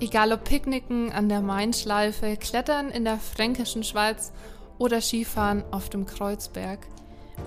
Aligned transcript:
Egal 0.00 0.32
ob 0.32 0.44
Picknicken 0.44 1.12
an 1.12 1.28
der 1.28 1.40
Mainschleife, 1.40 2.36
Klettern 2.36 2.90
in 2.90 3.04
der 3.04 3.18
fränkischen 3.18 3.84
Schweiz 3.84 4.32
oder 4.78 5.00
Skifahren 5.00 5.64
auf 5.70 5.88
dem 5.88 6.04
Kreuzberg. 6.04 6.80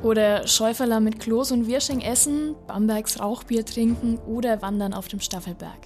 Oder 0.01 0.47
Schäuferler 0.47 0.99
mit 0.99 1.19
Kloß 1.19 1.51
und 1.51 1.67
Wirsching 1.67 2.01
essen, 2.01 2.55
Bambergs 2.67 3.19
Rauchbier 3.19 3.65
trinken 3.65 4.17
oder 4.25 4.61
wandern 4.61 4.93
auf 4.93 5.07
dem 5.07 5.19
Staffelberg. 5.19 5.79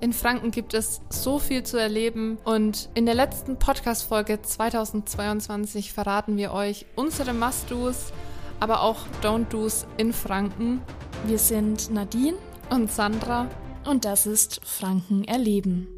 In 0.00 0.12
Franken 0.12 0.50
gibt 0.50 0.74
es 0.74 1.02
so 1.10 1.38
viel 1.38 1.62
zu 1.62 1.76
erleben 1.76 2.38
und 2.44 2.88
in 2.94 3.04
der 3.04 3.14
letzten 3.14 3.56
Podcast-Folge 3.56 4.40
2022 4.40 5.92
verraten 5.92 6.36
wir 6.36 6.52
euch 6.52 6.86
unsere 6.96 7.34
Must-Dos, 7.34 8.12
aber 8.60 8.82
auch 8.82 9.00
Don't-Dos 9.22 9.86
in 9.98 10.12
Franken. 10.14 10.80
Wir 11.26 11.38
sind 11.38 11.90
Nadine 11.90 12.38
und 12.70 12.90
Sandra 12.90 13.46
und 13.84 14.04
das 14.04 14.26
ist 14.26 14.60
Franken 14.64 15.24
erleben. 15.24 15.88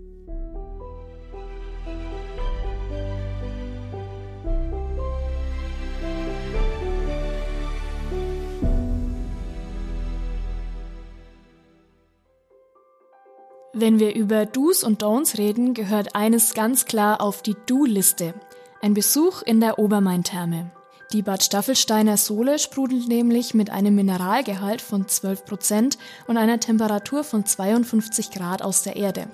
Wenn 13.75 13.99
wir 13.99 14.15
über 14.15 14.47
Do's 14.47 14.85
und 14.85 15.03
Don'ts 15.03 15.39
reden, 15.39 15.75
gehört 15.75 16.15
eines 16.15 16.55
ganz 16.55 16.85
klar 16.85 17.21
auf 17.21 17.43
die 17.43 17.57
Do-Liste. 17.67 18.35
Ein 18.81 18.95
Besuch 18.95 19.43
in 19.43 19.61
der 19.61 19.79
Obermain-Therme. 19.79 20.71
Die 21.13 21.21
Bad 21.21 21.43
Staffelsteiner 21.43 22.17
Sohle 22.17 22.59
sprudelt 22.59 23.07
nämlich 23.07 23.53
mit 23.53 23.69
einem 23.69 23.95
Mineralgehalt 23.95 24.81
von 24.81 25.07
12 25.07 25.45
Prozent 25.45 25.99
und 26.27 26.39
einer 26.39 26.59
Temperatur 26.59 27.23
von 27.23 27.45
52 27.45 28.31
Grad 28.31 28.63
aus 28.63 28.83
der 28.83 28.97
Erde. 28.97 29.27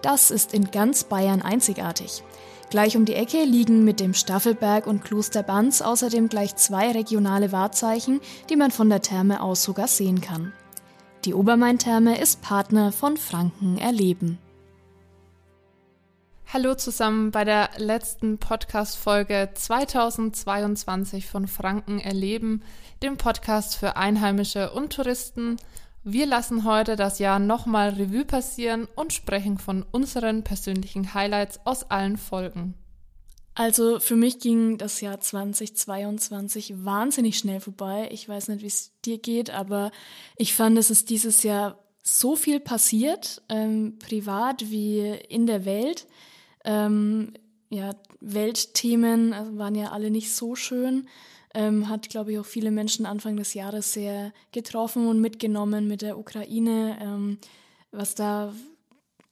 Das 0.00 0.30
ist 0.30 0.54
in 0.54 0.70
ganz 0.70 1.04
Bayern 1.04 1.42
einzigartig. 1.42 2.22
Gleich 2.70 2.96
um 2.96 3.04
die 3.04 3.14
Ecke 3.14 3.44
liegen 3.44 3.84
mit 3.84 4.00
dem 4.00 4.14
Staffelberg 4.14 4.86
und 4.86 5.04
Kloster 5.04 5.42
Banz 5.42 5.82
außerdem 5.82 6.30
gleich 6.30 6.56
zwei 6.56 6.90
regionale 6.92 7.52
Wahrzeichen, 7.52 8.20
die 8.48 8.56
man 8.56 8.70
von 8.70 8.88
der 8.88 9.02
Therme 9.02 9.42
aus 9.42 9.62
sogar 9.62 9.88
sehen 9.88 10.22
kann. 10.22 10.54
Die 11.26 11.34
Obermain-Therme 11.34 12.18
ist 12.18 12.40
Partner 12.40 12.92
von 12.92 13.18
Franken 13.18 13.76
Erleben. 13.76 14.38
Hallo 16.52 16.76
zusammen 16.76 17.32
bei 17.32 17.44
der 17.44 17.70
letzten 17.76 18.38
Podcast-Folge 18.38 19.50
2022 19.52 21.26
von 21.26 21.48
Franken 21.48 21.98
erleben, 21.98 22.62
dem 23.02 23.16
Podcast 23.16 23.74
für 23.74 23.96
Einheimische 23.96 24.70
und 24.70 24.92
Touristen. 24.92 25.56
Wir 26.04 26.24
lassen 26.24 26.62
heute 26.62 26.94
das 26.94 27.18
Jahr 27.18 27.40
nochmal 27.40 27.88
Revue 27.90 28.24
passieren 28.24 28.86
und 28.94 29.12
sprechen 29.12 29.58
von 29.58 29.84
unseren 29.90 30.44
persönlichen 30.44 31.14
Highlights 31.14 31.58
aus 31.64 31.90
allen 31.90 32.16
Folgen. 32.16 32.74
Also 33.54 33.98
für 33.98 34.16
mich 34.16 34.38
ging 34.38 34.78
das 34.78 35.00
Jahr 35.00 35.20
2022 35.20 36.84
wahnsinnig 36.84 37.38
schnell 37.38 37.58
vorbei. 37.58 38.08
Ich 38.12 38.28
weiß 38.28 38.48
nicht, 38.48 38.62
wie 38.62 38.66
es 38.66 38.92
dir 39.04 39.18
geht, 39.18 39.50
aber 39.50 39.90
ich 40.36 40.54
fand, 40.54 40.78
es 40.78 40.90
ist 40.90 41.10
dieses 41.10 41.42
Jahr 41.42 41.82
so 42.04 42.36
viel 42.36 42.60
passiert, 42.60 43.42
ähm, 43.48 43.98
privat 43.98 44.70
wie 44.70 45.00
in 45.28 45.46
der 45.46 45.64
Welt. 45.64 46.06
Ähm, 46.66 47.32
ja, 47.70 47.94
Weltthemen 48.20 49.32
also 49.32 49.56
waren 49.56 49.74
ja 49.74 49.92
alle 49.92 50.10
nicht 50.10 50.32
so 50.34 50.54
schön. 50.54 51.08
Ähm, 51.54 51.88
hat, 51.88 52.10
glaube 52.10 52.32
ich, 52.32 52.38
auch 52.38 52.44
viele 52.44 52.70
Menschen 52.70 53.06
Anfang 53.06 53.36
des 53.36 53.54
Jahres 53.54 53.92
sehr 53.92 54.32
getroffen 54.52 55.08
und 55.08 55.20
mitgenommen 55.20 55.88
mit 55.88 56.02
der 56.02 56.18
Ukraine, 56.18 56.98
ähm, 57.00 57.38
was 57.92 58.14
da, 58.14 58.52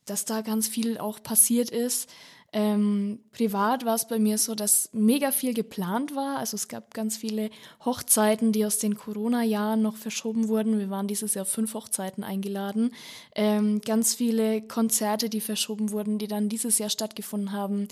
dass 0.07 0.25
da 0.25 0.41
ganz 0.41 0.67
viel 0.69 0.97
auch 0.97 1.23
passiert 1.23 1.71
ist. 1.71 2.09
Ähm, 2.57 3.19
privat 3.33 3.85
war 3.85 3.97
es 3.97 4.07
bei 4.07 4.21
mir 4.21 4.39
so, 4.39 4.55
dass 4.55 4.89
mega 4.93 5.33
viel 5.33 5.55
geplant 5.55 6.15
war. 6.15 6.39
Also 6.39 6.55
es 6.55 6.69
gab 6.69 6.95
ganz 6.95 7.17
viele 7.17 7.51
Hochzeiten, 7.85 8.53
die 8.53 8.65
aus 8.65 8.79
den 8.79 8.95
Corona-Jahren 8.95 9.83
noch 9.83 9.97
verschoben 9.97 10.47
wurden. 10.47 10.79
Wir 10.79 10.89
waren 10.89 11.09
dieses 11.09 11.35
Jahr 11.35 11.47
fünf 11.47 11.75
Hochzeiten 11.75 12.23
eingeladen. 12.23 12.95
Ähm, 13.35 13.81
ganz 13.81 14.15
viele 14.15 14.63
Konzerte, 14.63 15.29
die 15.29 15.41
verschoben 15.41 15.91
wurden, 15.91 16.19
die 16.19 16.29
dann 16.29 16.49
dieses 16.49 16.79
Jahr 16.79 16.91
stattgefunden 16.91 17.51
haben. 17.51 17.89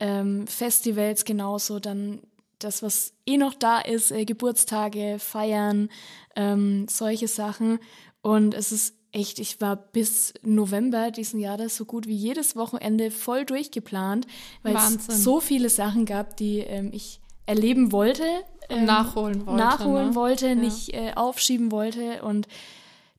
Ähm, 0.00 0.46
Festivals 0.46 1.26
genauso, 1.26 1.78
dann 1.78 2.22
das, 2.58 2.82
was 2.82 3.12
eh 3.26 3.36
noch 3.36 3.52
da 3.52 3.80
ist, 3.80 4.12
äh, 4.12 4.24
Geburtstage, 4.24 5.18
Feiern, 5.18 5.90
ähm, 6.36 6.86
solche 6.88 7.28
Sachen. 7.28 7.80
Und 8.22 8.54
es 8.54 8.72
ist 8.72 8.94
echt, 9.16 9.38
ich 9.38 9.60
war 9.60 9.76
bis 9.76 10.34
November 10.42 11.10
diesen 11.10 11.40
Jahres 11.40 11.76
so 11.76 11.86
gut 11.86 12.06
wie 12.06 12.14
jedes 12.14 12.54
Wochenende 12.54 13.10
voll 13.10 13.46
durchgeplant, 13.46 14.26
weil 14.62 14.76
es 14.76 15.06
so 15.06 15.40
viele 15.40 15.70
Sachen 15.70 16.04
gab, 16.04 16.36
die 16.36 16.58
ähm, 16.58 16.90
ich 16.92 17.20
erleben 17.46 17.92
wollte. 17.92 18.24
Ähm, 18.68 18.84
nachholen 18.84 19.46
wollte. 19.46 19.62
Nachholen 19.62 20.08
ne? 20.10 20.14
wollte, 20.14 20.48
ja. 20.48 20.54
nicht 20.54 20.92
äh, 20.92 21.12
aufschieben 21.14 21.72
wollte. 21.72 22.22
Und 22.22 22.46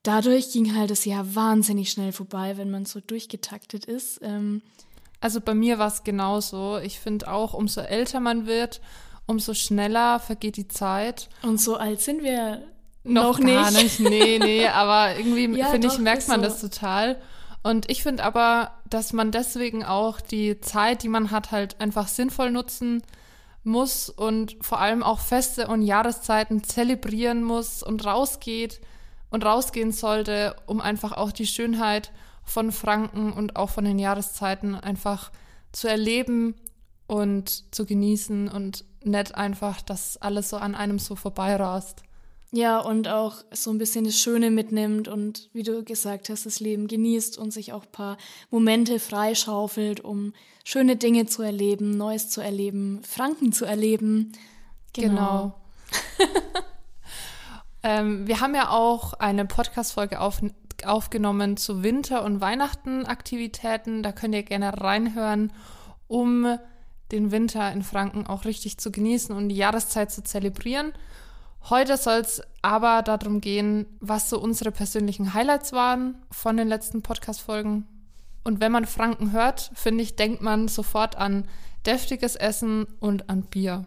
dadurch 0.03 0.52
ging 0.52 0.75
halt 0.75 0.91
das 0.91 1.06
Jahr 1.06 1.36
wahnsinnig 1.36 1.90
schnell 1.90 2.12
vorbei, 2.12 2.57
wenn 2.57 2.69
man 2.69 2.86
so 2.86 3.00
durchgetaktet 3.00 3.86
ist. 3.86 4.19
Ähm, 4.22 4.62
also 5.19 5.41
bei 5.41 5.56
mir 5.56 5.80
war 5.80 5.88
es 5.88 6.03
genauso. 6.03 6.78
Ich 6.78 7.00
finde 7.00 7.31
auch, 7.31 7.53
umso 7.53 7.81
älter 7.81 8.19
man 8.19 8.46
wird, 8.46 8.81
umso 9.25 9.56
schneller 9.56 10.19
vergeht 10.19 10.57
die 10.57 10.68
Zeit. 10.68 11.30
Und 11.41 11.59
so 11.59 11.75
alt 11.75 12.02
sind 12.02 12.24
wir 12.24 12.62
noch, 13.07 13.40
noch 13.40 13.45
gar 13.45 13.72
nicht. 13.72 14.00
nicht. 14.00 14.09
Nee, 14.09 14.40
nee, 14.40 14.68
aber 14.73 15.18
irgendwie 15.18 15.57
ja, 15.57 15.68
finde 15.68 15.88
ich, 15.88 15.97
merkt 16.00 16.28
man 16.28 16.41
so. 16.41 16.47
das 16.47 16.62
total. 16.62 17.18
Und 17.63 17.90
ich 17.90 18.03
finde 18.03 18.23
aber, 18.23 18.72
dass 18.90 19.13
man 19.13 19.31
deswegen 19.31 19.84
auch 19.84 20.22
die 20.22 20.62
Zeit, 20.62 21.03
die 21.03 21.09
man 21.09 21.31
hat, 21.31 21.51
halt 21.51 21.79
einfach 21.81 22.07
sinnvoll 22.07 22.51
nutzen 22.51 23.03
muss 23.63 24.09
und 24.09 24.56
vor 24.62 24.79
allem 24.79 25.03
auch 25.03 25.19
Feste 25.19 25.68
und 25.68 25.81
Jahreszeiten 25.81 26.63
zelebrieren 26.63 27.44
muss 27.44 27.84
und 27.84 28.06
rausgeht 28.06 28.79
und 29.29 29.44
rausgehen 29.44 29.91
sollte, 29.91 30.56
um 30.66 30.79
einfach 30.79 31.12
auch 31.12 31.31
die 31.31 31.47
Schönheit 31.47 32.12
von 32.44 32.72
Franken 32.72 33.34
und 33.34 33.57
auch 33.57 33.69
von 33.69 33.84
den 33.84 34.00
Jahreszeiten 34.00 34.74
einfach 34.74 35.31
zu 35.74 35.89
erleben 35.89 36.56
und 37.07 37.74
zu 37.75 37.85
genießen 37.85 38.47
und 38.47 38.85
nicht 39.03 39.35
einfach, 39.35 39.81
dass 39.81 40.18
alles 40.18 40.50
so 40.50 40.57
an 40.57 40.75
einem 40.75 41.00
so 41.00 41.16
vorbeirast. 41.16 42.03
Ja, 42.52 42.80
und 42.80 43.09
auch 43.09 43.44
so 43.52 43.72
ein 43.72 43.78
bisschen 43.78 44.06
das 44.06 44.18
Schöne 44.18 44.52
mitnimmt 44.52 45.09
und 45.09 45.50
wie 45.52 45.63
du 45.63 45.84
gesagt 45.84 46.30
hast, 46.30 46.46
das 46.46 46.62
Leben 46.62 46.88
genießt 46.88 47.38
und 47.38 47.52
sich 47.52 47.74
auch 47.74 47.84
ein 47.84 47.91
paar 47.91 48.18
Momente 48.50 49.00
freischaufelt, 49.00 50.00
um 50.00 50.34
schöne 50.63 50.96
Dinge 50.96 51.25
zu 51.25 51.41
erleben, 51.41 51.97
Neues 51.97 52.30
zu 52.30 52.40
erleben, 52.40 53.02
Franken 53.03 53.52
zu 53.52 53.66
erleben. 53.66 54.31
Genau. 54.94 55.12
genau. 55.12 55.56
ähm, 57.84 58.28
wir 58.28 58.40
haben 58.40 58.56
ja 58.56 58.69
auch 58.69 59.13
eine 59.13 59.46
Podcast-Folge 59.46 60.22
auf, 60.22 60.41
aufgenommen 60.86 61.57
zu 61.57 61.84
Winter- 61.84 62.24
und 62.24 62.40
Weihnachten-Aktivitäten. 62.40 64.03
Da 64.03 64.13
könnt 64.13 64.34
ihr 64.34 64.44
gerne 64.44 64.80
reinhören, 64.80 65.52
um 66.07 66.57
den 67.12 67.31
Winter 67.31 67.72
in 67.74 67.84
Franken 67.84 68.25
auch 68.25 68.46
richtig 68.46 68.78
zu 68.78 68.90
genießen 68.90 69.36
und 69.36 69.50
die 69.50 69.56
Jahreszeit 69.56 70.12
zu 70.12 70.24
zelebrieren. 70.24 70.94
Heute 71.69 71.97
soll 71.97 72.19
es 72.19 72.41
aber 72.61 73.01
darum 73.01 73.41
gehen, 73.41 73.88
was 74.00 74.29
so 74.29 74.39
unsere 74.39 74.72
persönlichen 74.72 75.33
Highlights 75.33 75.73
waren 75.73 76.16
von 76.31 76.55
den 76.55 76.69
letzten 76.69 77.01
Podcast-Folgen. 77.01 77.85
Und 78.45 78.61
wenn 78.61 78.72
man 78.72 78.85
Franken 78.85 79.33
hört, 79.33 79.72
finde 79.73 80.01
ich, 80.01 80.16
denkt 80.16 80.41
man 80.41 80.69
sofort 80.69 81.17
an 81.17 81.45
deftiges 81.85 82.38
Essen 82.38 82.88
und 83.01 83.29
an 83.29 83.44
Bier. 83.44 83.85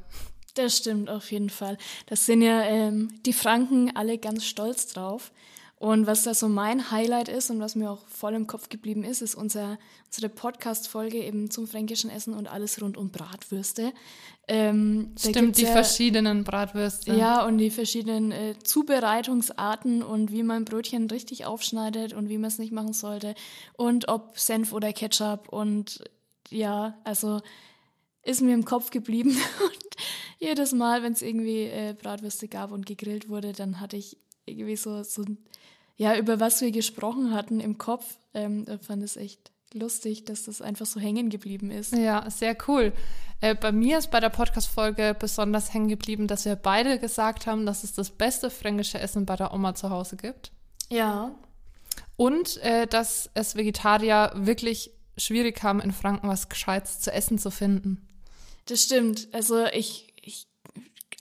Das 0.54 0.76
stimmt 0.76 1.08
auf 1.08 1.32
jeden 1.32 1.48
Fall. 1.48 1.78
Das 2.04 2.26
sind 2.26 2.42
ja 2.42 2.62
ähm, 2.64 3.18
die 3.24 3.32
Franken 3.32 3.96
alle 3.96 4.18
ganz 4.18 4.44
stolz 4.44 4.88
drauf. 4.88 5.32
Und 5.80 6.06
was 6.06 6.24
da 6.24 6.34
so 6.34 6.46
mein 6.46 6.90
Highlight 6.90 7.30
ist 7.30 7.48
und 7.48 7.58
was 7.58 7.74
mir 7.74 7.90
auch 7.90 8.06
voll 8.06 8.34
im 8.34 8.46
Kopf 8.46 8.68
geblieben 8.68 9.02
ist, 9.02 9.22
ist 9.22 9.34
unser, 9.34 9.78
unsere 10.04 10.28
Podcast-Folge 10.28 11.24
eben 11.24 11.50
zum 11.50 11.66
fränkischen 11.66 12.10
Essen 12.10 12.34
und 12.34 12.48
alles 12.48 12.82
rund 12.82 12.98
um 12.98 13.10
Bratwürste. 13.10 13.94
Ähm, 14.46 15.14
Stimmt, 15.18 15.56
die 15.56 15.62
ja, 15.62 15.72
verschiedenen 15.72 16.44
Bratwürste. 16.44 17.14
Ja, 17.14 17.46
und 17.46 17.56
die 17.56 17.70
verschiedenen 17.70 18.30
äh, 18.30 18.56
Zubereitungsarten 18.62 20.02
und 20.02 20.30
wie 20.30 20.42
man 20.42 20.66
Brötchen 20.66 21.08
richtig 21.08 21.46
aufschneidet 21.46 22.12
und 22.12 22.28
wie 22.28 22.36
man 22.36 22.48
es 22.48 22.58
nicht 22.58 22.72
machen 22.72 22.92
sollte. 22.92 23.34
Und 23.72 24.08
ob 24.08 24.38
Senf 24.38 24.74
oder 24.74 24.92
Ketchup 24.92 25.48
und 25.48 26.04
ja, 26.50 26.98
also 27.04 27.40
ist 28.22 28.42
mir 28.42 28.52
im 28.52 28.66
Kopf 28.66 28.90
geblieben. 28.90 29.30
und 29.64 29.96
jedes 30.38 30.72
Mal, 30.72 31.02
wenn 31.02 31.14
es 31.14 31.22
irgendwie 31.22 31.62
äh, 31.62 31.94
Bratwürste 31.94 32.48
gab 32.48 32.70
und 32.70 32.84
gegrillt 32.84 33.30
wurde, 33.30 33.54
dann 33.54 33.80
hatte 33.80 33.96
ich 33.96 34.18
irgendwie 34.46 34.76
so, 34.76 35.02
so 35.02 35.24
ja, 35.96 36.16
über 36.16 36.40
was 36.40 36.60
wir 36.60 36.70
gesprochen 36.70 37.34
hatten 37.34 37.60
im 37.60 37.78
Kopf. 37.78 38.16
Ähm, 38.32 38.64
fand 38.80 39.02
es 39.02 39.16
echt 39.16 39.50
lustig, 39.74 40.24
dass 40.24 40.44
das 40.44 40.62
einfach 40.62 40.86
so 40.86 41.00
hängen 41.00 41.30
geblieben 41.30 41.70
ist. 41.70 41.92
Ja, 41.92 42.28
sehr 42.30 42.56
cool. 42.68 42.92
Äh, 43.40 43.54
bei 43.54 43.72
mir 43.72 43.98
ist 43.98 44.10
bei 44.10 44.20
der 44.20 44.28
Podcast-Folge 44.28 45.16
besonders 45.18 45.72
hängen 45.72 45.88
geblieben, 45.88 46.26
dass 46.26 46.44
wir 46.44 46.56
beide 46.56 46.98
gesagt 46.98 47.46
haben, 47.46 47.66
dass 47.66 47.84
es 47.84 47.92
das 47.92 48.10
beste 48.10 48.50
fränkische 48.50 48.98
Essen 48.98 49.26
bei 49.26 49.36
der 49.36 49.52
Oma 49.54 49.74
zu 49.74 49.90
Hause 49.90 50.16
gibt. 50.16 50.52
Ja. 50.90 51.34
Und 52.16 52.58
äh, 52.58 52.86
dass 52.86 53.30
es 53.34 53.54
Vegetarier 53.54 54.32
wirklich 54.34 54.90
schwierig 55.16 55.62
haben, 55.62 55.80
in 55.80 55.92
Franken 55.92 56.28
was 56.28 56.48
Gescheites 56.48 57.00
zu 57.00 57.12
essen 57.12 57.38
zu 57.38 57.50
finden. 57.50 58.06
Das 58.66 58.82
stimmt. 58.82 59.28
Also 59.32 59.66
ich, 59.66 60.09
ich 60.09 60.09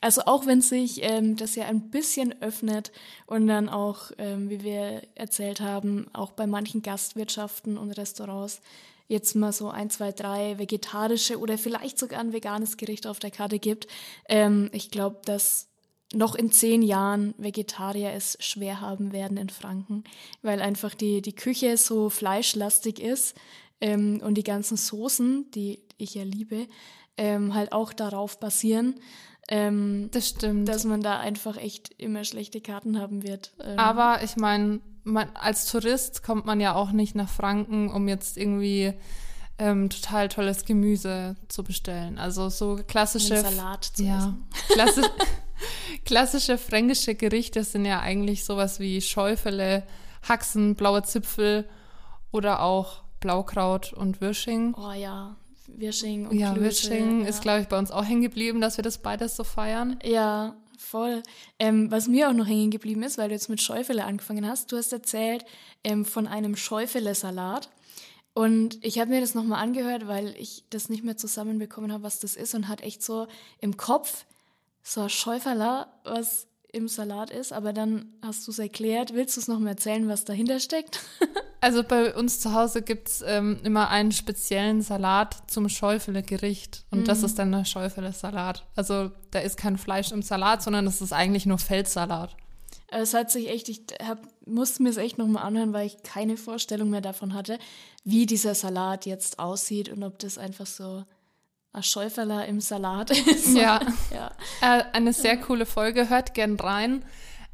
also 0.02 0.22
auch 0.26 0.46
wenn 0.46 0.62
sich 0.62 1.04
ähm, 1.04 1.36
das 1.36 1.56
ja 1.56 1.66
ein 1.66 1.90
bisschen 1.90 2.42
öffnet 2.42 2.92
und 3.26 3.48
dann 3.48 3.68
auch, 3.68 4.12
ähm, 4.18 4.50
wie 4.50 4.64
wir 4.64 5.02
erzählt 5.16 5.60
haben, 5.60 6.08
auch 6.14 6.32
bei 6.32 6.48
manchen 6.48 6.82
Gastwirtschaften 6.82 7.78
und 7.78 7.92
Restaurants 7.92 8.62
jetzt 9.10 9.36
mal 9.36 9.52
so 9.52 9.70
ein, 9.70 9.90
zwei, 9.90 10.12
drei 10.12 10.58
vegetarische 10.58 11.40
oder 11.40 11.58
vielleicht 11.58 12.00
sogar 12.00 12.20
ein 12.20 12.32
veganes 12.32 12.78
Gericht 12.78 13.08
auf 13.08 13.20
der 13.20 13.32
Karte 13.32 13.60
gibt. 13.60 13.88
Ähm, 14.30 14.70
ich 14.72 14.92
glaube, 14.92 15.18
dass 15.26 15.68
noch 16.14 16.36
in 16.36 16.52
zehn 16.52 16.82
Jahren 16.82 17.34
Vegetarier 17.38 18.14
es 18.14 18.38
schwer 18.40 18.82
haben 18.82 19.12
werden 19.12 19.38
in 19.38 19.50
Franken, 19.50 20.04
weil 20.42 20.62
einfach 20.62 20.96
die, 20.96 21.22
die 21.22 21.36
Küche 21.36 21.78
so 21.78 22.10
fleischlastig 22.10 23.00
ist 23.00 23.36
ähm, 23.82 24.22
und 24.24 24.36
die 24.36 24.44
ganzen 24.44 24.78
Soßen, 24.78 25.52
die 25.52 25.80
ich 25.98 26.16
ja 26.16 26.24
liebe, 26.24 26.68
ähm, 27.18 27.54
halt 27.54 27.74
auch 27.74 27.94
darauf 27.94 28.40
basieren. 28.40 28.96
Ähm, 29.52 30.10
das 30.12 30.30
stimmt. 30.30 30.70
Dass 30.70 30.86
man 30.86 31.02
da 31.02 31.20
einfach 31.20 31.58
echt 31.58 31.90
immer 31.98 32.24
schlechte 32.24 32.62
Karten 32.62 33.00
haben 33.00 33.24
wird. 33.24 33.52
Ähm. 33.64 33.80
Aber 33.80 34.20
ich 34.24 34.36
meine, 34.36 34.80
als 35.34 35.66
Tourist 35.66 36.24
kommt 36.24 36.46
man 36.46 36.60
ja 36.60 36.76
auch 36.76 36.92
nicht 36.92 37.16
nach 37.16 37.30
Franken, 37.30 37.90
um 37.92 38.08
jetzt 38.08 38.38
irgendwie 38.38 38.94
ähm, 39.58 39.90
total 39.90 40.30
tolles 40.30 40.66
Gemüse 40.66 41.36
zu 41.48 41.64
bestellen. 41.64 42.20
Also 42.20 42.50
so 42.50 42.80
klassische 42.88 43.36
Einen 43.36 43.56
Salat 43.56 43.86
zu 43.86 44.04
ja, 44.04 44.18
essen. 44.18 44.46
Klassi 44.70 45.02
klassische 46.06 46.58
fränkische 46.58 47.16
Gerichte 47.16 47.64
sind 47.64 47.86
ja 47.86 48.00
eigentlich 48.00 48.46
sowas 48.46 48.80
wie 48.80 49.02
Schäufele, 49.02 49.84
Haxen, 50.28 50.76
blaue 50.76 51.04
Zipfel 51.04 51.68
oder 52.32 52.62
auch 52.62 53.02
Blaukraut 53.20 53.94
und 53.94 54.22
Würsching. 54.22 54.76
Oh 54.76 54.94
ja, 54.94 55.36
Wirsching 55.78 56.28
und 56.28 56.38
Ja, 56.38 56.54
Klöße, 56.54 56.90
Würsching 56.90 57.22
ja. 57.24 57.30
ist, 57.30 57.42
glaube 57.42 57.62
ich, 57.62 57.68
bei 57.68 57.78
uns 57.78 57.92
auch 57.92 58.06
hängen 58.06 58.22
geblieben, 58.22 58.62
dass 58.62 58.78
wir 58.78 58.84
das 58.84 59.00
beides 59.00 59.36
so 59.36 59.44
feiern. 59.44 60.00
Ja, 60.04 60.56
voll. 60.78 61.24
Ähm, 61.60 61.92
was 61.92 62.08
mir 62.08 62.30
auch 62.30 62.34
noch 62.34 62.48
hängen 62.48 62.72
geblieben 62.72 63.04
ist, 63.04 63.18
weil 63.18 63.30
du 63.30 63.36
jetzt 63.36 63.50
mit 63.50 63.62
Schäufele 63.62 64.06
angefangen 64.06 64.48
hast, 64.48 64.72
du 64.72 64.78
hast 64.78 64.92
erzählt 64.94 65.46
ähm, 65.84 66.06
von 66.06 66.28
einem 66.28 66.56
Schäufele-Salat. 66.56 67.70
Und 68.34 68.84
ich 68.86 69.00
habe 69.00 69.10
mir 69.10 69.22
das 69.22 69.36
nochmal 69.36 69.62
angehört, 69.62 70.08
weil 70.08 70.36
ich 70.38 70.64
das 70.70 70.90
nicht 70.90 71.04
mehr 71.04 71.18
zusammenbekommen 71.18 71.92
habe, 71.92 72.04
was 72.04 72.20
das 72.20 72.36
ist 72.36 72.56
und 72.56 72.68
hat 72.68 72.82
echt 72.82 73.04
so 73.04 73.28
im 73.60 73.76
Kopf 73.76 74.26
so 74.82 75.02
ein 75.02 75.10
Schäuferler, 75.10 75.92
was 76.04 76.48
im 76.72 76.88
Salat 76.88 77.32
ist, 77.32 77.52
aber 77.52 77.74
dann 77.74 78.14
hast 78.22 78.46
du 78.48 78.52
es 78.52 78.60
erklärt. 78.60 79.14
Willst 79.14 79.36
du 79.36 79.42
es 79.42 79.48
nochmal 79.48 79.70
erzählen, 79.70 80.08
was 80.08 80.26
dahinter 80.26 80.60
steckt? 80.60 81.00
Also 81.62 81.84
bei 81.84 82.16
uns 82.16 82.40
zu 82.40 82.54
Hause 82.54 82.82
gibt's 82.82 83.24
ähm, 83.26 83.60
immer 83.64 83.90
einen 83.90 84.12
speziellen 84.12 84.82
Salat 84.82 85.36
zum 85.48 85.68
Schäufele-Gericht. 85.68 86.86
Und 86.90 87.08
das 87.08 87.24
ist 87.24 87.38
dann 87.38 87.52
der 87.52 87.66
Schäufele-Salat. 87.66 88.66
Also 88.76 89.12
da 89.32 89.40
ist 89.40 89.58
kein 89.58 89.78
Fleisch 89.78 90.12
im 90.12 90.22
Salat, 90.22 90.64
sondern 90.64 90.86
das 90.86 91.02
ist 91.02 91.12
eigentlich 91.12 91.46
nur 91.46 91.58
Feldsalat. 91.58 92.36
Aber 92.92 93.02
Es 93.02 93.14
hat 93.14 93.30
sich 93.30 93.50
echt, 93.50 93.70
ich 93.70 93.82
hab, 94.06 94.20
musste 94.46 94.84
mir 94.84 94.90
es 94.90 94.98
echt 94.98 95.18
nochmal 95.18 95.44
anhören, 95.44 95.74
weil 95.74 95.88
ich 95.88 96.02
keine 96.04 96.38
Vorstellung 96.38 96.90
mehr 96.90 97.02
davon 97.02 97.34
hatte, 97.34 97.60
wie 98.04 98.26
dieser 98.26 98.56
Salat 98.56 99.06
jetzt 99.06 99.40
aussieht 99.40 99.90
und 99.90 100.04
ob 100.04 100.18
das 100.20 100.38
einfach 100.38 100.66
so 100.66 101.04
ein 101.74 101.84
Schäuferler 101.84 102.46
im 102.48 102.62
Salat 102.62 103.12
ist. 103.28 103.56
Ja. 103.56 103.80
ja. 104.14 104.32
Äh, 104.62 104.84
eine 104.94 105.14
sehr 105.14 105.38
coole 105.38 105.66
Folge, 105.66 106.10
hört 106.10 106.34
gern 106.34 106.56
rein. 106.56 107.04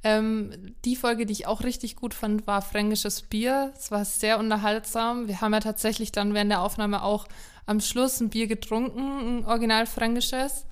Ähm, 0.05 0.75
die 0.85 0.95
Folge, 0.95 1.25
die 1.25 1.33
ich 1.33 1.47
auch 1.47 1.63
richtig 1.63 1.95
gut 1.95 2.13
fand, 2.13 2.45
war 2.45 2.61
Fränkisches 2.61 3.23
Bier. 3.23 3.73
Es 3.75 3.89
war 3.89 4.05
sehr 4.05 4.37
unterhaltsam. 4.37 5.27
Wir 5.27 5.41
haben 5.41 5.51
ja 5.51 5.59
tatsächlich 5.61 6.11
dann 6.11 6.35
während 6.35 6.51
der 6.51 6.61
Aufnahme 6.61 7.01
auch 7.01 7.27
am 7.65 7.79
Schluss 7.79 8.19
ein 8.19 8.29
Bier 8.29 8.45
getrunken, 8.45 9.39
ein 9.39 9.45
original 9.45 9.87
fränkisches. 9.87 10.67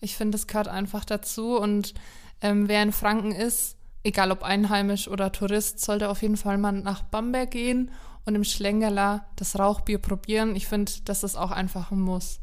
Ich 0.00 0.16
finde, 0.16 0.36
das 0.36 0.46
gehört 0.46 0.68
einfach 0.68 1.04
dazu. 1.04 1.58
Und 1.58 1.92
ähm, 2.40 2.68
wer 2.68 2.82
in 2.82 2.92
Franken 2.92 3.32
ist, 3.32 3.76
egal 4.02 4.32
ob 4.32 4.42
einheimisch 4.42 5.08
oder 5.08 5.30
Tourist, 5.30 5.80
sollte 5.80 6.08
auf 6.08 6.22
jeden 6.22 6.38
Fall 6.38 6.56
mal 6.56 6.72
nach 6.72 7.02
Bamberg 7.02 7.50
gehen 7.50 7.90
und 8.24 8.34
im 8.34 8.44
Schlengerler 8.44 9.26
das 9.36 9.58
Rauchbier 9.58 9.98
probieren. 9.98 10.56
Ich 10.56 10.66
finde, 10.66 10.90
das 11.04 11.22
ist 11.22 11.36
auch 11.36 11.50
einfach 11.50 11.90
ein 11.90 12.00
Muss. 12.00 12.40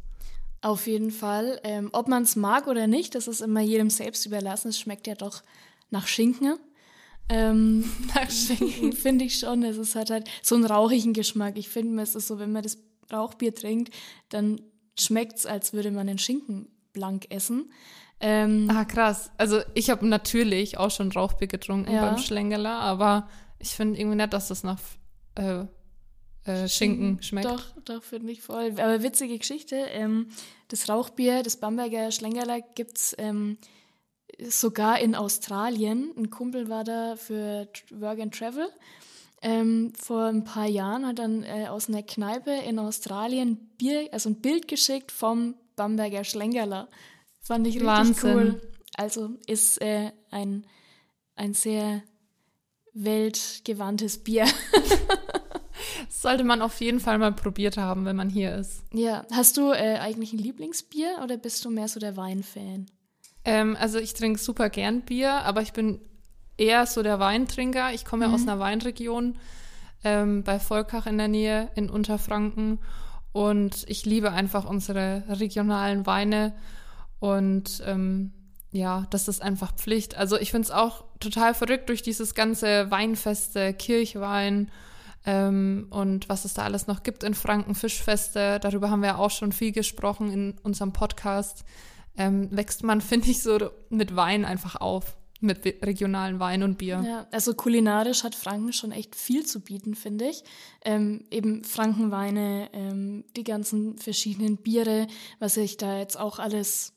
Auf 0.62 0.86
jeden 0.86 1.10
Fall. 1.10 1.60
Ähm, 1.64 1.90
ob 1.94 2.08
man 2.08 2.22
es 2.22 2.36
mag 2.36 2.68
oder 2.68 2.86
nicht, 2.86 3.16
das 3.16 3.28
ist 3.28 3.42
immer 3.42 3.62
jedem 3.62 3.90
selbst 3.90 4.28
überlassen. 4.28 4.68
Es 4.68 4.80
schmeckt 4.80 5.08
ja 5.08 5.16
doch 5.16 5.42
nach 5.90 6.08
Schinken. 6.08 6.58
Ähm, 7.30 7.84
Nach 8.16 8.30
Schinken. 8.32 8.94
finde 8.94 9.26
ich 9.26 9.38
schon. 9.40 9.62
Es 9.64 9.76
ist 9.78 9.96
halt, 9.96 10.10
halt 10.12 10.30
so 10.42 10.56
einen 10.56 10.64
rauchigen 10.66 11.12
Geschmack. 11.14 11.58
Ich 11.58 11.68
finde, 11.68 12.02
es 12.02 12.16
ist 12.16 12.28
so, 12.28 12.40
wenn 12.40 12.54
man 12.54 12.64
das 12.64 12.78
Rauchbier 13.12 13.54
trinkt, 13.54 13.94
dann 14.30 14.62
schmeckt 14.98 15.38
es, 15.40 15.46
als 15.46 15.74
würde 15.74 15.92
man 15.92 16.08
einen 16.08 16.20
Schinken 16.20 16.70
blank 16.94 17.26
essen. 17.30 17.72
Ähm, 18.22 18.70
Ah, 18.72 18.86
krass. 18.86 19.30
Also 19.38 19.60
ich 19.76 19.90
habe 19.90 20.08
natürlich 20.08 20.78
auch 20.78 20.90
schon 20.90 21.12
Rauchbier 21.12 21.48
getrunken 21.48 21.92
Ja. 21.92 22.02
beim 22.06 22.18
Schlengerler, 22.18 22.80
aber 22.80 23.30
ich 23.60 23.70
finde 23.72 24.00
irgendwie 24.00 24.16
nicht, 24.18 24.32
dass 24.34 24.48
das 24.48 24.64
nach 24.64 24.80
äh, 25.36 25.66
äh, 26.46 26.68
Schinken 26.70 27.22
schmeckt. 27.22 27.46
Doch, 27.46 27.64
doch, 27.84 28.04
finde 28.04 28.32
ich 28.32 28.42
voll. 28.42 28.72
Aber 28.78 29.04
witzige 29.04 29.38
Geschichte. 29.38 29.76
Ähm, 29.76 30.30
das 30.70 30.88
Rauchbier, 30.90 31.44
das 31.44 31.58
Bamberger 31.58 32.10
Schlengerler 32.12 32.62
gibt's 32.62 33.14
ähm, 33.18 33.58
sogar 34.40 35.00
in 35.00 35.16
Australien. 35.16 36.12
Ein 36.18 36.30
Kumpel 36.30 36.70
war 36.70 36.84
da 36.84 37.16
für 37.16 37.68
Work 37.92 38.20
and 38.20 38.34
Travel. 38.38 38.70
Ähm, 39.42 39.94
vor 39.96 40.26
ein 40.26 40.44
paar 40.44 40.68
Jahren 40.68 41.06
hat 41.06 41.20
dann 41.20 41.44
äh, 41.44 41.68
aus 41.68 41.90
einer 41.90 42.02
Kneipe 42.02 42.52
in 42.52 42.80
Australien 42.80 43.58
Bier, 43.78 44.10
also 44.12 44.30
ein 44.30 44.42
Bild 44.42 44.68
geschickt 44.68 45.12
vom 45.12 45.56
Bamberger 45.76 46.24
Schlengerler. 46.24 46.90
Fand 47.40 47.68
ich 47.68 47.76
richtig 47.76 47.88
Wahnsinn. 47.88 48.36
cool. 48.36 48.62
Also 48.96 49.30
ist 49.46 49.80
äh, 49.80 50.12
ein, 50.32 50.66
ein 51.36 51.54
sehr 51.54 52.02
weltgewandtes 52.94 54.24
Bier. 54.24 54.48
Sollte 56.10 56.44
man 56.44 56.64
auf 56.64 56.82
jeden 56.82 57.00
Fall 57.00 57.20
mal 57.20 57.32
probiert 57.32 57.78
haben, 57.78 58.06
wenn 58.06 58.16
man 58.16 58.30
hier 58.30 58.56
ist. 58.56 58.82
Ja, 58.92 59.24
hast 59.32 59.58
du 59.58 59.72
äh, 59.72 60.00
eigentlich 60.00 60.34
ein 60.34 60.40
Lieblingsbier 60.40 61.20
oder 61.24 61.38
bist 61.38 61.64
du 61.64 61.70
mehr 61.70 61.88
so 61.88 62.00
der 62.00 62.18
Weinfan? 62.18 62.88
Ähm, 63.48 63.78
also 63.80 63.98
ich 63.98 64.14
trinke 64.14 64.40
super 64.40 64.70
gern 64.70 65.02
Bier, 65.02 65.32
aber 65.46 65.62
ich 65.62 65.72
bin 65.72 66.02
eher 66.58 66.86
so 66.86 67.02
der 67.02 67.20
Weintrinker. 67.20 67.94
Ich 67.94 68.04
komme 68.04 68.26
ja 68.26 68.34
aus 68.34 68.42
einer 68.42 68.60
Weinregion 68.60 69.38
ähm, 70.04 70.44
bei 70.44 70.60
Volkach 70.60 71.08
in 71.08 71.18
der 71.18 71.30
Nähe 71.30 71.70
in 71.74 71.90
Unterfranken 71.90 72.80
und 73.32 73.86
ich 73.88 74.06
liebe 74.06 74.34
einfach 74.34 74.66
unsere 74.66 75.24
regionalen 75.30 76.06
Weine 76.06 76.56
und 77.20 77.82
ähm, 77.86 78.34
ja, 78.74 79.08
das 79.12 79.30
ist 79.30 79.42
einfach 79.42 79.74
Pflicht. 79.76 80.18
Also 80.18 80.38
ich 80.38 80.52
finde 80.52 80.66
es 80.66 80.72
auch 80.72 81.06
total 81.22 81.54
verrückt 81.54 81.88
durch 81.88 82.02
dieses 82.02 82.36
ganze 82.36 82.92
Weinfeste, 82.92 83.74
Kirchwein 83.74 84.70
ähm, 85.26 85.88
und 85.90 86.28
was 86.28 86.44
es 86.44 86.54
da 86.54 86.64
alles 86.64 86.88
noch 86.88 87.02
gibt 87.02 87.24
in 87.24 87.34
Franken, 87.34 87.76
Fischfeste. 87.76 88.60
Darüber 88.60 88.90
haben 88.90 89.04
wir 89.04 89.20
auch 89.20 89.32
schon 89.32 89.54
viel 89.54 89.72
gesprochen 89.72 90.34
in 90.34 90.58
unserem 90.64 90.92
Podcast. 90.92 91.64
Ähm, 92.18 92.50
wächst 92.52 92.84
man, 92.84 93.02
finde 93.02 93.30
ich, 93.30 93.42
so 93.42 93.58
mit 93.90 94.16
Wein 94.16 94.46
einfach 94.46 94.76
auf, 94.76 95.18
mit 95.40 95.64
regionalen 95.84 96.40
Wein 96.40 96.64
und 96.64 96.78
Bier. 96.78 97.04
Ja, 97.06 97.28
also 97.32 97.54
kulinarisch 97.54 98.24
hat 98.24 98.36
Franken 98.36 98.74
schon 98.74 98.92
echt 98.92 99.16
viel 99.16 99.46
zu 99.46 99.60
bieten, 99.60 99.96
finde 99.96 100.30
ich. 100.30 100.44
Ähm, 100.84 101.26
eben 101.32 101.64
Frankenweine, 101.64 102.70
ähm, 102.74 103.24
die 103.36 103.44
ganzen 103.44 103.98
verschiedenen 103.98 104.58
Biere, 104.58 105.08
was 105.40 105.56
sich 105.56 105.78
da 105.78 106.00
jetzt 106.00 106.20
auch 106.20 106.40
alles 106.40 106.94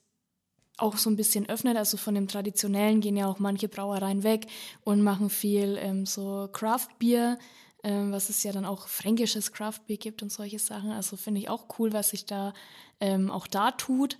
auch 0.81 0.97
so 0.97 1.09
ein 1.09 1.15
bisschen 1.15 1.47
öffnet. 1.47 1.77
Also 1.77 1.97
von 1.97 2.15
dem 2.15 2.27
Traditionellen 2.27 3.01
gehen 3.01 3.15
ja 3.15 3.27
auch 3.27 3.39
manche 3.39 3.69
Brauereien 3.69 4.23
weg 4.23 4.47
und 4.83 5.01
machen 5.01 5.29
viel 5.29 5.77
ähm, 5.79 6.05
so 6.05 6.49
Craft-Bier, 6.51 7.37
ähm, 7.83 8.11
was 8.11 8.29
es 8.29 8.43
ja 8.43 8.51
dann 8.51 8.65
auch 8.65 8.87
fränkisches 8.87 9.51
Craft-Bier 9.51 9.97
gibt 9.97 10.23
und 10.23 10.31
solche 10.31 10.59
Sachen. 10.59 10.91
Also 10.91 11.17
finde 11.17 11.41
ich 11.41 11.49
auch 11.49 11.65
cool, 11.77 11.93
was 11.93 12.09
sich 12.09 12.25
da 12.25 12.53
ähm, 12.99 13.29
auch 13.29 13.47
da 13.47 13.71
tut. 13.71 14.17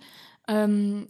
Ähm, 0.48 1.08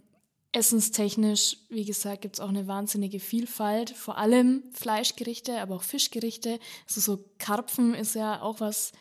essenstechnisch, 0.51 1.57
wie 1.69 1.85
gesagt, 1.85 2.21
gibt 2.21 2.35
es 2.35 2.39
auch 2.39 2.49
eine 2.49 2.67
wahnsinnige 2.67 3.19
Vielfalt. 3.19 3.89
Vor 3.89 4.17
allem 4.17 4.63
Fleischgerichte, 4.73 5.59
aber 5.59 5.75
auch 5.75 5.83
Fischgerichte. 5.83 6.59
Also 6.87 7.01
so 7.01 7.25
Karpfen 7.39 7.95
ist 7.95 8.15
ja 8.15 8.41
auch 8.41 8.59
was 8.59 8.91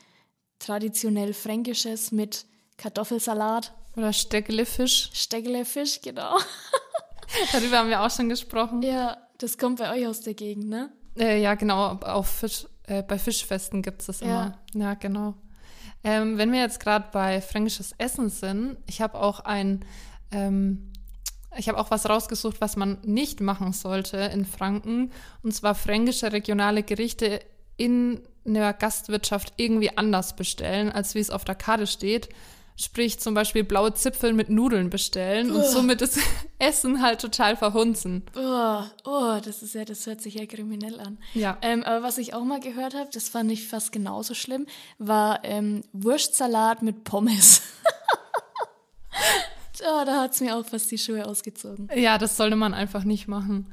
traditionell 0.59 1.35
Fränkisches 1.35 2.13
mit 2.13 2.47
Kartoffelsalat, 2.77 3.73
Oder 3.97 4.13
Steckelefisch. 4.13 5.11
Steckelefisch, 5.13 6.01
genau. 6.01 6.37
Darüber 7.53 7.79
haben 7.79 7.89
wir 7.91 8.01
auch 8.03 8.11
schon 8.11 8.29
gesprochen. 8.29 8.83
Ja, 8.83 9.19
das 9.39 9.59
kommt 9.59 9.79
bei 9.79 9.93
euch 9.93 10.07
aus 10.07 10.21
der 10.21 10.35
Gegend, 10.35 10.69
ne? 10.69 10.91
Äh, 11.19 11.43
ja, 11.43 11.55
genau. 11.55 11.97
Auf 11.97 12.29
Fisch, 12.29 12.67
äh, 12.85 13.03
bei 13.03 13.19
Fischfesten 13.19 13.83
gibt 13.83 14.01
es 14.01 14.07
das 14.07 14.23
immer. 14.23 14.59
Ja, 14.75 14.95
genau. 14.95 15.35
Ähm, 16.05 16.39
wenn 16.39 16.53
wir 16.53 16.61
jetzt 16.61 16.81
gerade 16.81 17.09
bei 17.13 17.41
fränkisches 17.41 17.93
Essen 17.99 18.29
sind, 18.29 18.77
ich 18.87 19.01
habe 19.01 19.21
auch 19.21 19.41
ein, 19.41 19.85
ähm, 20.33 20.93
ich 21.57 21.69
habe 21.69 21.79
auch 21.79 21.91
was 21.91 22.09
rausgesucht, 22.09 22.61
was 22.61 22.77
man 22.77 22.99
nicht 23.05 23.41
machen 23.41 23.73
sollte 23.73 24.17
in 24.17 24.45
Franken. 24.45 25.13
Und 25.43 25.53
zwar 25.55 25.75
fränkische 25.75 26.33
regionale 26.33 26.83
Gerichte 26.83 27.41
in 27.77 28.23
einer 28.47 28.73
Gastwirtschaft 28.73 29.55
irgendwie 29.57 29.97
anders 29.97 30.35
bestellen, 30.35 30.91
als 30.91 31.15
wie 31.15 31.21
es 31.21 31.31
auf 31.31 31.45
der 31.45 31.55
Karte 31.55 31.87
steht. 31.87 32.29
Sprich 32.75 33.21
zum 33.21 33.35
Beispiel 33.35 33.65
blaue 33.65 33.93
Zipfel 33.93 34.33
mit 34.33 34.49
Nudeln 34.49 34.89
bestellen 34.89 35.51
und 35.51 35.63
somit 35.67 36.01
das 36.01 36.19
Essen 36.59 37.03
halt 37.03 37.21
total 37.21 37.55
verhunzen. 37.55 38.25
Oh, 38.35 38.83
oh, 39.05 39.39
das 39.45 39.63
ist 39.63 39.75
ja, 39.75 39.85
das 39.85 40.07
hört 40.07 40.23
sich 40.23 40.35
ja 40.35 40.47
kriminell 40.47 40.99
an. 40.99 41.19
Ja. 41.35 41.59
Ähm, 41.61 41.85
aber 41.85 42.03
was 42.03 42.17
ich 42.17 42.33
auch 42.33 42.45
mal 42.45 42.61
gehört 42.61 42.95
habe, 42.95 43.11
das 43.13 43.29
fand 43.29 43.53
ich 43.53 43.69
fast 43.69 43.93
genauso 43.93 44.33
schlimm, 44.33 44.67
war 44.99 45.45
ähm, 45.45 45.83
Wurstsalat 45.93 46.81
mit 46.81 47.05
Pommes. 47.05 47.61
oh, 49.83 50.05
da 50.05 50.23
hat's 50.23 50.41
mir 50.41 50.57
auch 50.57 50.65
fast 50.65 50.91
die 50.91 50.99
Schuhe 50.99 51.27
ausgezogen. 51.27 51.89
Ja, 51.95 52.19
das 52.19 52.37
sollte 52.37 52.57
man 52.57 52.75
einfach 52.75 53.05
nicht 53.05 53.29
machen. 53.29 53.67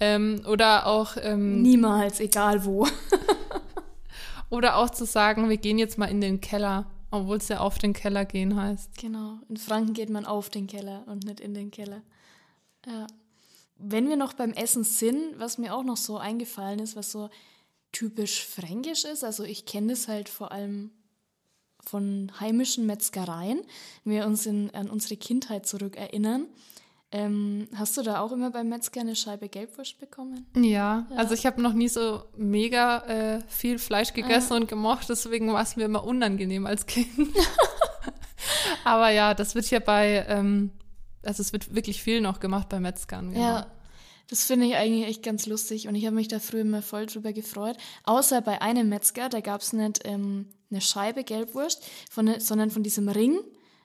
Ähm, 0.00 0.42
oder 0.48 0.86
auch 0.86 1.16
ähm, 1.20 1.62
Niemals, 1.62 2.20
egal 2.20 2.64
wo. 2.64 2.86
oder 4.50 4.76
auch 4.76 4.90
zu 4.90 5.04
sagen, 5.04 5.48
wir 5.48 5.56
gehen 5.56 5.78
jetzt 5.78 5.98
mal 5.98 6.06
in 6.06 6.20
den 6.20 6.40
Keller, 6.40 6.86
obwohl 7.10 7.38
es 7.38 7.48
ja 7.48 7.60
auf 7.60 7.78
den 7.78 7.92
Keller 7.92 8.24
gehen 8.24 8.56
heißt. 8.56 8.96
Genau. 8.98 9.38
In 9.48 9.56
Franken 9.56 9.94
geht 9.94 10.10
man 10.10 10.26
auf 10.26 10.50
den 10.50 10.66
Keller 10.66 11.04
und 11.06 11.24
nicht 11.24 11.40
in 11.40 11.54
den 11.54 11.70
Keller. 11.70 12.02
Ja. 12.86 13.06
Wenn 13.76 14.08
wir 14.08 14.16
noch 14.16 14.34
beim 14.34 14.52
Essen 14.52 14.84
sind, 14.84 15.38
was 15.38 15.56
mir 15.56 15.74
auch 15.74 15.84
noch 15.84 15.96
so 15.96 16.18
eingefallen 16.18 16.80
ist, 16.80 16.96
was 16.96 17.10
so 17.10 17.30
typisch 17.92 18.44
fränkisch 18.44 19.04
ist, 19.04 19.24
also 19.24 19.42
ich 19.42 19.64
kenne 19.64 19.88
das 19.88 20.06
halt 20.06 20.28
vor 20.28 20.52
allem 20.52 20.90
von 21.90 22.30
heimischen 22.38 22.86
Metzgereien, 22.86 23.62
wenn 24.04 24.12
wir 24.12 24.26
uns 24.26 24.46
in, 24.46 24.70
an 24.74 24.88
unsere 24.88 25.16
Kindheit 25.16 25.66
zurückerinnern. 25.66 26.46
Ähm, 27.12 27.66
hast 27.74 27.96
du 27.96 28.02
da 28.02 28.20
auch 28.20 28.30
immer 28.30 28.52
beim 28.52 28.68
Metzger 28.68 29.00
eine 29.00 29.16
Scheibe 29.16 29.48
Gelbwurst 29.48 29.98
bekommen? 29.98 30.46
Ja, 30.54 31.06
also 31.16 31.34
ich 31.34 31.44
habe 31.44 31.60
noch 31.60 31.72
nie 31.72 31.88
so 31.88 32.22
mega 32.36 32.98
äh, 32.98 33.40
viel 33.48 33.80
Fleisch 33.80 34.12
gegessen 34.12 34.52
und 34.52 34.68
gemocht, 34.68 35.08
deswegen 35.08 35.52
war 35.52 35.62
es 35.62 35.74
mir 35.74 35.86
immer 35.86 36.04
unangenehm 36.04 36.66
als 36.66 36.86
Kind. 36.86 37.08
Aber 38.84 39.10
ja, 39.10 39.34
das 39.34 39.56
wird 39.56 39.64
hier 39.64 39.80
bei, 39.80 40.24
ähm, 40.28 40.70
also 41.24 41.40
es 41.40 41.52
wird 41.52 41.74
wirklich 41.74 42.00
viel 42.00 42.20
noch 42.20 42.38
gemacht 42.38 42.68
bei 42.68 42.78
Metzgern. 42.78 43.32
Genau. 43.32 43.44
Ja, 43.44 43.66
das 44.30 44.44
finde 44.44 44.66
ich 44.66 44.76
eigentlich 44.76 45.06
echt 45.06 45.24
ganz 45.24 45.46
lustig 45.46 45.88
und 45.88 45.96
ich 45.96 46.06
habe 46.06 46.14
mich 46.14 46.28
da 46.28 46.38
früher 46.38 46.60
immer 46.60 46.82
voll 46.82 47.06
drüber 47.06 47.32
gefreut. 47.32 47.76
Außer 48.04 48.40
bei 48.40 48.62
einem 48.62 48.88
Metzger, 48.88 49.28
da 49.28 49.40
gab 49.40 49.60
es 49.60 49.72
nicht 49.72 50.02
ähm, 50.04 50.46
eine 50.70 50.80
Scheibe 50.80 51.24
Gelbwurst, 51.24 51.84
von, 52.08 52.38
sondern 52.38 52.70
von 52.70 52.84
diesem 52.84 53.08
Ring 53.08 53.40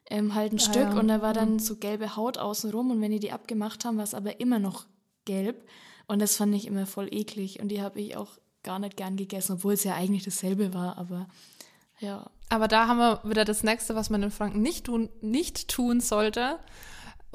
ähm, 0.08 0.36
halt 0.36 0.54
ein 0.54 0.60
Stück 0.60 0.94
ja. 0.94 1.00
und 1.00 1.08
da 1.08 1.24
war 1.24 1.34
dann 1.34 1.58
so 1.58 1.78
gelbe 1.78 2.16
Haut 2.16 2.38
außenrum 2.38 2.92
und 2.92 3.02
wenn 3.02 3.12
die 3.12 3.20
die 3.20 3.32
abgemacht 3.32 3.86
haben, 3.86 3.98
war 3.98 4.04
es 4.04 4.14
aber 4.14 4.40
immer 4.40 4.60
noch 4.60 4.86
gelb 5.26 5.68
und 6.06 6.22
das 6.22 6.36
fand 6.38 6.54
ich 6.54 6.68
immer 6.68 6.86
voll 6.86 7.08
eklig 7.12 7.60
und 7.60 7.70
die 7.70 7.82
habe 7.82 8.00
ich 8.00 8.16
auch 8.16 8.38
gar 8.62 8.78
nicht 8.78 8.98
gern 8.98 9.18
gegessen, 9.18 9.54
obwohl 9.54 9.74
es 9.74 9.84
ja 9.84 9.96
eigentlich 9.96 10.24
dasselbe 10.24 10.76
war, 10.76 10.98
aber 11.00 11.28
ja. 12.00 12.30
Aber 12.50 12.68
da 12.68 12.88
haben 12.88 12.98
wir 12.98 13.22
wieder 13.24 13.46
das 13.46 13.64
nächste, 13.64 13.96
was 13.96 14.12
man 14.12 14.22
in 14.22 14.30
Franken 14.30 14.62
nicht 14.62 14.86
tun, 14.86 15.10
nicht 15.22 15.70
tun 15.70 16.02
sollte. 16.02 16.60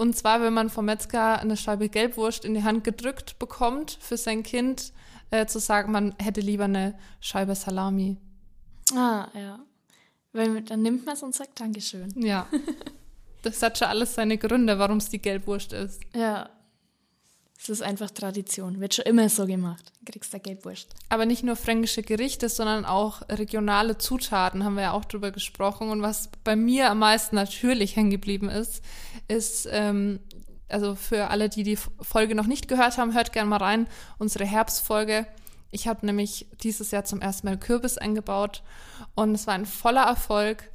Und 0.01 0.17
zwar, 0.17 0.41
wenn 0.41 0.55
man 0.55 0.71
vom 0.71 0.87
Metzger 0.87 1.41
eine 1.41 1.59
Scheibe 1.59 1.91
Gelbwurst 1.91 2.47
in 2.47 2.55
die 2.55 2.65
Hand 2.65 2.85
gedrückt 2.85 3.39
bekommt 3.39 3.99
für 4.01 4.17
sein 4.17 4.43
Kind, 4.43 4.95
äh, 5.31 5.45
zu 5.45 5.59
sagen, 5.59 5.93
man 5.93 6.15
hätte 6.19 6.41
lieber 6.41 6.65
eine 6.65 6.99
Scheibe 7.21 7.55
Salami. 7.55 8.17
Ah, 8.95 9.29
ja. 9.35 9.59
Weil 10.33 10.63
dann 10.63 10.81
nimmt 10.81 11.05
man 11.05 11.17
es 11.17 11.23
und 11.23 11.35
sagt 11.35 11.61
Dankeschön. 11.61 12.15
Ja. 12.17 12.47
Das 13.43 13.63
hat 13.63 13.79
schon 13.79 13.89
alles 13.89 14.15
seine 14.15 14.37
Gründe, 14.37 14.79
warum 14.79 14.99
es 14.99 15.09
die 15.09 15.19
Gelbwurst 15.19 15.73
ist. 15.73 16.01
Ja. 16.15 16.51
Es 17.63 17.69
ist 17.69 17.83
einfach 17.83 18.11
Tradition. 18.11 18.81
Wird 18.81 18.95
schon 18.95 19.05
immer 19.05 19.29
so 19.29 19.47
gemacht. 19.47 19.93
Kriegst 20.07 20.33
da 20.33 20.39
Gelbwurst. 20.39 20.95
Aber 21.11 21.27
nicht 21.27 21.45
nur 21.45 21.57
fränkische 21.57 22.03
Gerichte, 22.03 22.49
sondern 22.49 22.87
auch 22.87 23.21
regionale 23.29 23.99
Zutaten, 23.99 24.65
haben 24.65 24.77
wir 24.77 24.85
ja 24.85 24.93
auch 24.93 25.05
drüber 25.05 25.31
gesprochen. 25.31 25.91
Und 25.91 26.01
was 26.01 26.31
bei 26.43 26.57
mir 26.57 26.91
am 26.91 27.01
meisten 27.01 27.37
natürlich 27.37 27.97
hängen 27.97 28.11
geblieben 28.11 28.49
ist, 28.49 28.83
ist, 29.29 29.69
ähm, 29.71 30.21
also 30.71 30.95
für 30.95 31.29
alle, 31.29 31.51
die 31.51 31.63
die 31.63 31.77
Folge 31.77 32.35
noch 32.35 32.47
nicht 32.47 32.67
gehört 32.67 32.97
haben, 32.97 33.13
hört 33.13 33.35
gerne 33.35 33.51
mal 33.51 33.59
rein, 33.59 33.89
unsere 34.17 34.47
Herbstfolge. 34.47 35.27
Ich 35.71 35.87
habe 35.87 36.07
nämlich 36.07 36.49
dieses 36.63 36.91
Jahr 36.93 37.05
zum 37.05 37.21
ersten 37.21 37.47
Mal 37.47 37.59
Kürbis 37.59 37.99
eingebaut 37.99 38.63
und 39.15 39.35
es 39.35 39.47
war 39.47 39.55
ein 39.55 39.67
voller 39.67 40.05
Erfolg. 40.05 40.71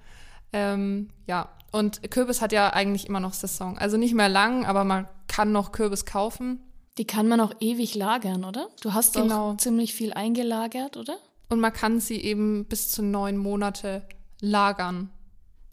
Ähm, 0.53 1.09
ja, 1.25 1.49
und 1.71 2.11
Kürbis 2.11 2.41
hat 2.41 2.51
ja 2.51 2.71
eigentlich 2.71 3.07
immer 3.07 3.19
noch 3.19 3.33
Saison. 3.33 3.77
Also 3.79 3.97
nicht 3.97 4.13
mehr 4.13 4.29
lang, 4.29 4.65
aber 4.65 4.83
man 4.83 5.07
kann 5.27 5.51
noch 5.51 5.71
Kürbis 5.71 6.05
kaufen. 6.05 6.61
Die 6.97 7.05
kann 7.05 7.27
man 7.27 7.41
auch 7.41 7.53
ewig 7.59 7.95
lagern, 7.95 8.45
oder? 8.45 8.69
Du 8.81 8.93
hast 8.93 9.15
Genau. 9.15 9.51
auch 9.51 9.57
ziemlich 9.57 9.93
viel 9.93 10.13
eingelagert, 10.13 10.95
oder? 10.97 11.17
Und 11.49 11.59
man 11.59 11.73
kann 11.73 11.99
sie 11.99 12.19
eben 12.21 12.65
bis 12.65 12.89
zu 12.91 13.03
neun 13.03 13.37
Monate 13.37 14.03
lagern. 14.39 15.09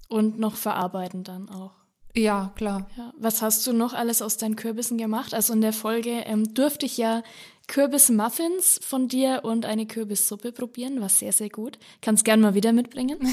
Und 0.09 0.38
noch 0.38 0.57
verarbeiten 0.57 1.25
dann 1.25 1.49
auch. 1.49 1.73
Ja, 2.14 2.52
klar. 2.57 2.88
Ja. 2.99 3.12
Was 3.19 3.41
hast 3.41 3.67
du 3.67 3.73
noch 3.73 3.95
alles 3.95 4.21
aus 4.21 4.37
deinen 4.37 4.57
Kürbissen 4.57 4.99
gemacht? 4.99 5.33
Also 5.33 5.55
in 5.55 5.62
der 5.62 5.73
Folge 5.73 6.11
ähm, 6.26 6.52
durfte 6.52 6.85
ich 6.85 6.99
ja 6.99 7.23
Kürbismuffins 7.69 8.81
von 8.83 9.09
dir 9.09 9.41
und 9.45 9.64
eine 9.64 9.87
Kürbissuppe 9.87 10.52
probieren, 10.52 11.00
war 11.00 11.09
sehr, 11.09 11.33
sehr 11.33 11.49
gut. 11.49 11.79
Kannst 12.02 12.25
gern 12.26 12.41
mal 12.41 12.52
wieder 12.55 12.73
mitbringen. 12.73 13.19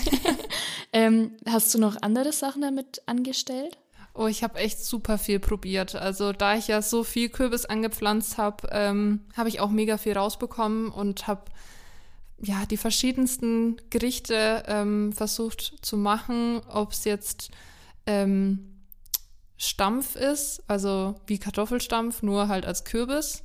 ähm, 0.94 1.32
hast 1.46 1.74
du 1.74 1.80
noch 1.80 2.02
andere 2.02 2.32
Sachen 2.32 2.62
damit 2.62 3.02
angestellt? 3.06 3.78
Oh, 4.20 4.28
ich 4.28 4.44
habe 4.44 4.60
echt 4.60 4.84
super 4.84 5.18
viel 5.18 5.40
probiert. 5.40 5.96
Also 5.96 6.34
da 6.34 6.54
ich 6.56 6.68
ja 6.68 6.82
so 6.82 7.06
viel 7.06 7.30
Kürbis 7.30 7.64
angepflanzt 7.64 8.38
habe, 8.38 8.68
ähm, 8.70 9.22
habe 9.38 9.48
ich 9.48 9.62
auch 9.62 9.70
mega 9.70 9.98
viel 9.98 10.12
rausbekommen 10.18 10.90
und 10.90 11.28
habe 11.28 11.46
ja 12.42 12.66
die 12.66 12.76
verschiedensten 12.76 13.78
Gerichte 13.90 14.64
ähm, 14.68 15.14
versucht 15.14 15.86
zu 15.86 15.96
machen, 15.96 16.60
ob 16.68 16.92
es 16.92 17.06
jetzt 17.06 17.52
ähm, 18.06 18.82
Stampf 19.56 20.18
ist, 20.18 20.64
also 20.68 21.16
wie 21.26 21.38
Kartoffelstampf, 21.38 22.22
nur 22.22 22.50
halt 22.50 22.66
als 22.66 22.84
Kürbis. 22.84 23.44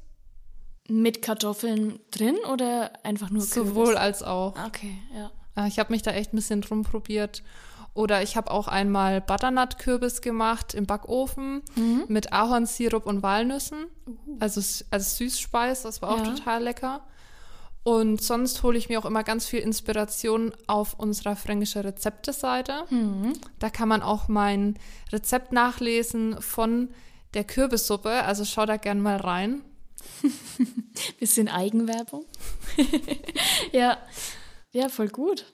Mit 0.88 1.22
Kartoffeln 1.22 2.00
drin 2.10 2.36
oder 2.52 2.90
einfach 3.04 3.30
nur 3.30 3.46
Kürbis? 3.46 3.70
Sowohl 3.70 3.96
als 3.96 4.24
auch. 4.24 4.56
Okay, 4.66 4.98
ja. 5.14 5.30
Äh, 5.56 5.68
Ich 5.68 5.78
habe 5.78 5.92
mich 5.92 6.02
da 6.02 6.10
echt 6.10 6.32
ein 6.32 6.36
bisschen 6.36 6.62
drum 6.62 6.82
probiert. 6.82 7.44
Oder 7.94 8.22
ich 8.22 8.36
habe 8.36 8.50
auch 8.50 8.66
einmal 8.66 9.20
Butternut-Kürbis 9.20 10.20
gemacht 10.20 10.74
im 10.74 10.84
Backofen 10.86 11.62
mit 12.08 12.32
Ahornsirup 12.32 13.06
und 13.06 13.22
Walnüssen. 13.22 13.86
Also 14.40 14.58
s- 14.60 14.84
als 14.90 15.16
Süßspeis, 15.16 15.82
das 15.82 16.02
war 16.02 16.10
auch 16.10 16.18
Ja. 16.18 16.24
total 16.34 16.64
lecker. 16.64 17.06
Und 17.84 18.20
sonst 18.22 18.62
hole 18.62 18.78
ich 18.78 18.88
mir 18.88 18.98
auch 18.98 19.04
immer 19.04 19.22
ganz 19.22 19.46
viel 19.46 19.60
Inspiration 19.60 20.52
auf 20.66 20.94
unserer 20.98 21.36
fränkische 21.36 21.84
Rezepte-Seite. 21.84 22.84
Da 23.58 23.70
kann 23.70 23.88
man 23.88 24.02
auch 24.02 24.26
mein 24.26 24.78
Rezept 25.12 25.52
nachlesen 25.52 26.40
von 26.40 26.88
der 27.34 27.44
Kürbissuppe. 27.44 28.10
Also 28.24 28.44
schau 28.44 28.64
da 28.66 28.76
gern 28.78 29.00
mal 29.02 29.18
rein. 29.18 29.60
Bisschen 31.20 31.48
Eigenwerbung. 31.48 32.24
ja. 33.72 33.98
Ja, 34.72 34.88
voll 34.88 35.08
gut. 35.08 35.44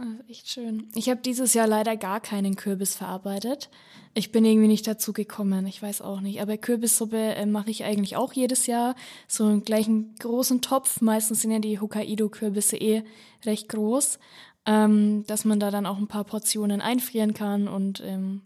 Äh, 0.00 0.30
Echt 0.30 0.48
schön. 0.48 0.88
Ich 0.94 1.08
habe 1.10 1.20
dieses 1.20 1.52
Jahr 1.54 1.66
leider 1.66 1.96
gar 1.96 2.20
keinen 2.20 2.56
Kürbis 2.56 2.94
verarbeitet. 2.94 3.68
Ich 4.14 4.32
bin 4.32 4.44
irgendwie 4.44 4.68
nicht 4.68 4.86
dazu 4.86 5.12
gekommen. 5.12 5.66
Ich 5.66 5.82
weiß 5.82 6.00
auch 6.02 6.20
nicht. 6.20 6.40
Aber 6.40 6.56
Kürbissuppe 6.56 7.34
äh, 7.34 7.46
mache 7.46 7.70
ich 7.70 7.84
eigentlich 7.84 8.16
auch 8.16 8.32
jedes 8.32 8.66
Jahr. 8.66 8.94
So 9.28 9.44
einen 9.44 9.64
gleichen 9.64 10.14
großen 10.18 10.60
Topf. 10.62 11.00
Meistens 11.00 11.42
sind 11.42 11.50
ja 11.50 11.58
die 11.58 11.78
Hokkaido-Kürbisse 11.80 12.76
eh 12.76 13.04
recht 13.44 13.68
groß. 13.68 14.18
Ähm, 14.64 15.24
dass 15.26 15.44
man 15.44 15.58
da 15.58 15.70
dann 15.72 15.86
auch 15.86 15.98
ein 15.98 16.06
paar 16.06 16.22
Portionen 16.24 16.80
einfrieren 16.80 17.34
kann 17.34 17.66
und 17.66 18.00
ähm, 18.06 18.42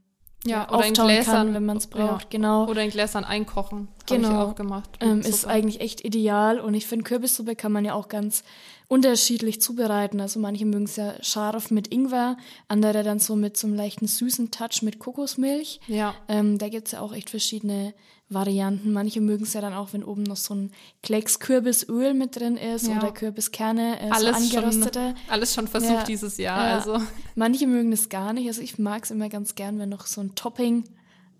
Ja, 0.46 0.66
oder 0.72 0.86
in 0.86 0.94
Gläsern. 0.94 1.24
kann, 1.48 1.54
wenn 1.54 1.66
man 1.66 1.76
es 1.76 1.88
braucht. 1.88 2.22
Ja. 2.24 2.28
Genau. 2.30 2.66
Oder 2.70 2.82
in 2.82 2.90
Gläsern 2.90 3.22
einkochen. 3.24 3.88
Habe 4.10 4.16
Genau. 4.22 4.28
ich 4.30 4.34
auch 4.50 4.54
gemacht. 4.54 4.88
Ähm, 5.00 5.20
ist 5.20 5.46
eigentlich 5.46 5.80
echt 5.82 6.04
ideal 6.06 6.58
und 6.58 6.72
ich 6.72 6.86
finde, 6.86 7.04
Kürbissuppe 7.04 7.54
kann 7.54 7.70
man 7.70 7.84
ja 7.84 7.92
auch 7.92 8.08
ganz 8.08 8.44
unterschiedlich 8.88 9.60
zubereiten. 9.60 10.20
Also 10.20 10.38
manche 10.40 10.64
mögen 10.66 10.84
es 10.84 10.96
ja 10.96 11.14
scharf 11.22 11.70
mit 11.70 11.92
Ingwer, 11.92 12.36
andere 12.68 13.02
dann 13.02 13.18
so 13.18 13.34
mit 13.36 13.56
so 13.56 13.66
einem 13.66 13.76
leichten 13.76 14.06
süßen 14.06 14.50
Touch 14.50 14.82
mit 14.82 14.98
Kokosmilch. 14.98 15.80
Ja. 15.88 16.14
Ähm, 16.28 16.58
da 16.58 16.68
gibt's 16.68 16.92
ja 16.92 17.00
auch 17.00 17.12
echt 17.12 17.30
verschiedene 17.30 17.94
Varianten. 18.28 18.92
Manche 18.92 19.20
mögen 19.20 19.44
es 19.44 19.52
ja 19.54 19.60
dann 19.60 19.72
auch, 19.72 19.92
wenn 19.92 20.02
oben 20.02 20.22
noch 20.24 20.36
so 20.36 20.54
ein 20.54 20.72
Klecks 21.02 21.38
Kürbisöl 21.38 22.12
mit 22.14 22.36
drin 22.36 22.56
ist 22.56 22.86
Ja. 22.88 22.98
oder 22.98 23.12
Kürbiskerne, 23.12 24.00
äh, 24.00 24.10
alles 24.10 24.50
so 24.50 24.56
angeröstete. 24.58 25.00
schon, 25.00 25.14
alles 25.32 25.54
schon 25.54 25.68
versucht 25.68 25.92
Ja. 25.92 26.04
dieses 26.04 26.36
Jahr. 26.36 26.68
Ja. 26.68 26.74
Also 26.76 26.98
Manche 27.36 27.66
mögen 27.66 27.92
es 27.92 28.08
gar 28.08 28.32
nicht. 28.32 28.46
Also 28.48 28.62
ich 28.62 28.78
mag 28.78 29.04
es 29.04 29.10
immer 29.10 29.28
ganz 29.28 29.54
gern, 29.54 29.78
wenn 29.78 29.88
noch 29.90 30.06
so 30.06 30.20
ein 30.20 30.34
Topping 30.34 30.84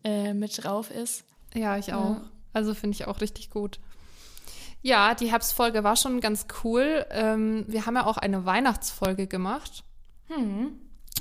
äh, 0.05 0.33
mit 0.35 0.63
drauf 0.65 0.91
ist. 0.91 1.25
ja, 1.55 1.77
ich 1.79 1.93
auch. 1.93 2.17
Also 2.53 2.73
finde 2.75 2.95
ich 2.95 3.07
auch 3.07 3.21
richtig 3.21 3.51
gut. 3.51 3.79
Ja, 4.87 5.15
die 5.17 5.31
Herbstfolge 5.33 5.83
war 5.83 5.97
schon 5.97 6.21
ganz 6.21 6.47
cool. 6.63 7.05
Ähm, 7.11 7.65
wir 7.67 7.87
haben 7.87 7.97
ja 7.97 8.07
auch 8.07 8.19
eine 8.19 8.47
Weihnachtsfolge 8.47 9.27
gemacht. 9.27 9.83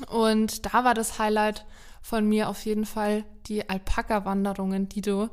Und 0.07 0.65
da 0.65 0.84
war 0.84 0.93
das 0.93 1.17
Highlight 1.19 1.65
von 2.01 2.27
mir 2.27 2.50
auf 2.50 2.63
jeden 2.65 2.86
Fall 2.86 3.24
die 3.48 3.67
Alpaka-Wanderungen, 3.67 4.88
die 4.89 5.01
du, 5.01 5.29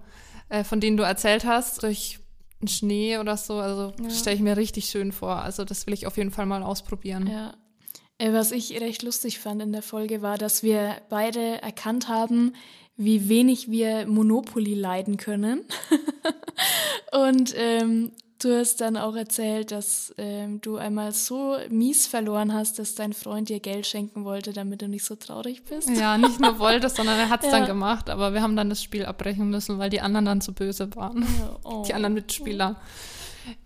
äh, 0.48 0.64
von 0.64 0.80
denen 0.80 0.96
du 0.96 1.02
erzählt 1.02 1.44
hast, 1.44 1.82
durch 1.82 2.20
Schnee 2.66 3.18
oder 3.18 3.36
so. 3.36 3.58
Also 3.58 3.92
Ja. 4.02 4.08
stelle 4.10 4.36
ich 4.36 4.42
mir 4.42 4.56
richtig 4.56 4.86
schön 4.86 5.12
vor. 5.12 5.36
Also 5.42 5.64
das 5.64 5.86
will 5.86 5.92
ich 5.94 6.06
auf 6.06 6.16
jeden 6.16 6.30
Fall 6.30 6.46
mal 6.46 6.62
ausprobieren. 6.62 7.26
Ja. 7.26 7.52
Äh, 8.18 8.32
Was 8.32 8.52
ich 8.52 8.80
recht 8.80 9.02
lustig 9.02 9.40
fand 9.40 9.60
in 9.60 9.72
der 9.72 9.82
Folge 9.82 10.22
war, 10.22 10.38
dass 10.38 10.62
wir 10.62 10.96
beide 11.10 11.60
erkannt 11.60 12.08
haben, 12.08 12.54
wie 12.96 13.28
wenig 13.28 13.70
wir 13.70 14.06
Monopoly 14.06 14.74
leiden 14.74 15.16
können. 15.16 15.64
Und 17.12 17.54
ähm, 17.56 18.12
du 18.42 18.58
hast 18.58 18.80
dann 18.80 18.96
auch 18.96 19.14
erzählt, 19.14 19.70
dass 19.70 20.14
ähm, 20.18 20.60
du 20.60 20.76
einmal 20.76 21.12
so 21.12 21.56
mies 21.68 22.06
verloren 22.06 22.52
hast, 22.52 22.78
dass 22.78 22.94
dein 22.94 23.12
Freund 23.12 23.48
dir 23.48 23.60
Geld 23.60 23.86
schenken 23.86 24.24
wollte, 24.24 24.52
damit 24.52 24.82
du 24.82 24.88
nicht 24.88 25.04
so 25.04 25.14
traurig 25.16 25.64
bist. 25.64 25.90
Ja, 25.90 26.16
nicht 26.18 26.40
nur 26.40 26.58
wollte, 26.58 26.88
sondern 26.88 27.18
er 27.18 27.28
hat 27.28 27.40
es 27.44 27.50
Ja. 27.50 27.58
dann 27.58 27.66
gemacht. 27.66 28.08
Aber 28.10 28.34
wir 28.34 28.42
haben 28.42 28.56
dann 28.56 28.68
das 28.70 28.82
Spiel 28.82 29.04
abbrechen 29.04 29.50
müssen, 29.50 29.78
weil 29.78 29.90
die 29.90 30.00
anderen 30.00 30.24
dann 30.24 30.40
zu 30.40 30.52
böse 30.52 30.94
waren. 30.96 31.26
Oh. 31.64 31.84
Die 31.86 31.94
anderen 31.94 32.14
Mitspieler. 32.14 32.80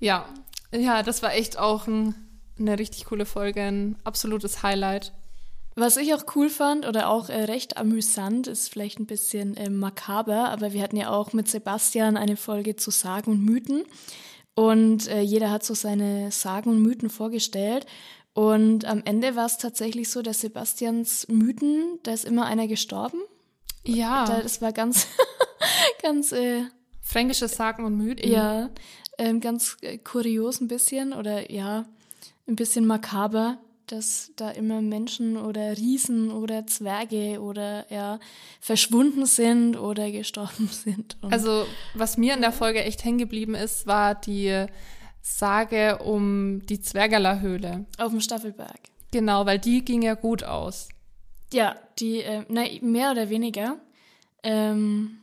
Ja, 0.01 0.27
ja, 0.73 1.03
das 1.03 1.23
war 1.23 1.33
echt 1.35 1.59
auch 1.59 1.87
ein, 1.87 2.15
eine 2.59 2.79
richtig 2.79 3.07
coole 3.07 3.25
Folge, 3.27 3.63
ein 3.63 3.97
absolutes 4.05 4.63
Highlight. 4.63 5.13
Was 5.79 5.99
ich 5.99 6.15
auch 6.15 6.25
cool 6.35 6.49
fand 6.49 6.87
oder 6.87 7.11
auch 7.11 7.29
äh, 7.29 7.45
recht 7.45 7.77
amüsant, 7.77 8.47
ist 8.47 8.71
vielleicht 8.71 8.99
ein 8.99 9.05
bisschen 9.05 9.55
äh, 9.59 9.69
makaber, 9.69 10.49
aber 10.49 10.73
wir 10.73 10.83
hatten 10.83 10.97
ja 10.97 11.11
auch 11.11 11.35
mit 11.35 11.49
Sebastian 11.49 12.17
eine 12.17 12.39
Folge 12.39 12.77
zu 12.77 12.91
Sagen 12.91 13.33
und 13.33 13.45
Mythen. 13.45 13.85
Und 14.55 15.07
äh, 15.09 15.21
jeder 15.21 15.51
hat 15.51 15.65
so 15.65 15.75
seine 15.75 16.33
Sagen 16.33 16.71
und 16.71 16.81
Mythen 16.81 17.11
vorgestellt. 17.11 17.85
Und 18.33 18.87
am 18.87 19.03
Ende 19.05 19.37
war 19.37 19.45
es 19.45 19.59
tatsächlich 19.59 20.09
so, 20.09 20.23
dass 20.23 20.41
Sebastians 20.41 21.29
Mythen, 21.29 21.99
da 22.05 22.13
ist 22.13 22.25
immer 22.25 22.47
einer 22.47 22.69
gestorben. 22.69 23.19
Ja, 23.85 24.25
Da, 24.25 24.41
das 24.41 24.63
war 24.63 24.73
ganz, 24.73 25.07
ganz, 26.03 26.33
äh, 26.33 26.65
fränkische 27.03 27.49
Sagen 27.49 27.85
und 27.85 27.99
Mythen. 27.99 28.33
ja, 28.33 28.71
ähm, 29.19 29.41
ganz 29.41 29.77
äh, 29.83 29.99
kurios 29.99 30.61
ein 30.63 30.69
bisschen 30.69 31.13
oder 31.13 31.51
ja, 31.51 31.85
ein 32.47 32.57
bisschen 32.57 32.87
makaber, 32.87 33.59
dass 33.87 34.33
da 34.37 34.51
immer 34.51 34.81
Menschen 34.83 35.37
oder 35.37 35.77
Riesen 35.77 36.31
oder 36.31 36.67
Zwerge 36.67 37.41
oder 37.41 37.91
ja 37.93 38.19
verschwunden 38.61 39.27
sind 39.27 39.77
oder 39.77 40.11
gestorben 40.11 40.69
sind. 40.73 41.17
Und 41.23 41.33
Also, 41.33 41.67
was 41.95 42.17
mir 42.17 42.35
in 42.35 42.41
der 42.41 42.53
Folge 42.53 42.83
echt 42.83 43.05
hängen 43.05 43.19
geblieben 43.19 43.55
ist, 43.55 43.87
war 43.87 44.15
die 44.15 44.67
Sage 45.23 45.99
um 45.99 46.65
die 46.67 46.81
Zwergerler-Höhle. 46.81 47.87
auf 47.99 48.11
dem 48.13 48.21
Staffelberg. 48.21 48.79
Genau, 49.13 49.47
weil 49.47 49.59
die 49.59 49.85
ging 49.85 50.03
ja 50.03 50.15
gut 50.15 50.45
aus. 50.45 50.89
Ja, 51.53 51.77
die, 51.99 52.21
äh, 52.23 52.45
nein, 52.49 52.79
mehr 52.83 53.11
oder 53.13 53.29
weniger. 53.31 53.79
Ähm, 54.43 55.19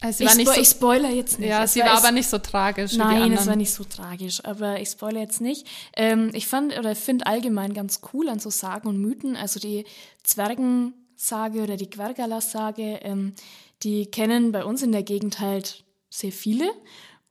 Also 0.00 0.18
sie 0.18 0.24
ich, 0.24 0.28
war 0.30 0.36
nicht 0.36 0.46
spo 0.48 0.54
so, 0.54 0.60
ich 0.60 0.68
spoiler 0.68 1.10
jetzt 1.10 1.38
nicht. 1.38 1.48
ja, 1.48 1.64
Es 1.64 1.72
sie 1.72 1.80
war 1.80 1.94
es- 1.94 1.98
aber 2.04 2.12
nicht 2.12 2.28
so 2.28 2.38
tragisch 2.38 2.92
Nein, 2.94 3.32
es 3.32 3.46
war 3.46 3.56
nicht 3.56 3.72
so 3.72 3.84
tragisch, 3.84 4.44
aber 4.44 4.78
ich 4.80 4.90
spoilere 4.90 5.22
jetzt 5.22 5.40
nicht. 5.40 5.66
Ähm, 5.96 6.30
ich 6.34 6.46
fand 6.46 6.78
oder 6.78 6.94
finde 6.94 7.26
allgemein 7.26 7.72
ganz 7.72 8.00
cool 8.12 8.28
an 8.28 8.38
so 8.38 8.50
Sagen 8.50 8.88
und 8.88 8.98
Mythen, 8.98 9.34
also 9.36 9.58
die 9.60 9.84
Zwergensage 10.22 11.62
oder 11.62 11.76
die 11.76 11.88
Quergala-Sage, 11.90 13.00
ähm, 13.02 13.34
die 13.82 14.06
kennen 14.06 14.52
bei 14.52 14.64
uns 14.64 14.82
in 14.82 14.92
der 14.92 15.02
Gegend 15.02 15.40
halt 15.40 15.84
sehr 16.10 16.32
viele. 16.32 16.70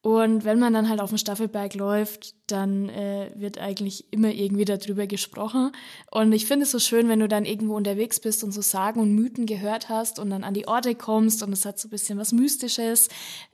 Und 0.03 0.43
wenn 0.43 0.59
man 0.59 0.73
dann 0.73 0.89
halt 0.89 0.99
auf 0.99 1.09
dem 1.11 1.17
Staffelberg 1.17 1.75
läuft, 1.75 2.35
dann 2.47 2.89
äh, 2.89 3.31
wird 3.35 3.57
eigentlich 3.57 4.11
immer 4.11 4.33
irgendwie 4.33 4.65
darüber 4.65 5.07
gesprochen. 5.07 5.71
Und 6.11 6.33
ich 6.33 6.45
finde 6.45 6.65
es 6.65 6.71
so 6.71 6.79
schön, 6.79 7.07
wenn 7.07 7.21
du 7.21 7.29
dann 7.29 7.45
irgendwo 7.45 7.77
unterwegs 7.77 8.19
bist 8.19 8.43
und 8.43 8.51
so 8.51 8.61
Sagen 8.61 8.99
und 8.99 9.15
Mythen 9.15 9.45
gehört 9.45 9.87
hast 9.87 10.19
und 10.19 10.29
dann 10.29 10.43
an 10.43 10.53
die 10.53 10.67
Orte 10.67 10.93
kommst 10.93 11.41
und 11.41 11.53
es 11.53 11.65
hat 11.65 11.79
so 11.79 11.87
ein 11.87 11.91
bisschen 11.91 12.19
was 12.19 12.33
Mystisches, 12.33 13.07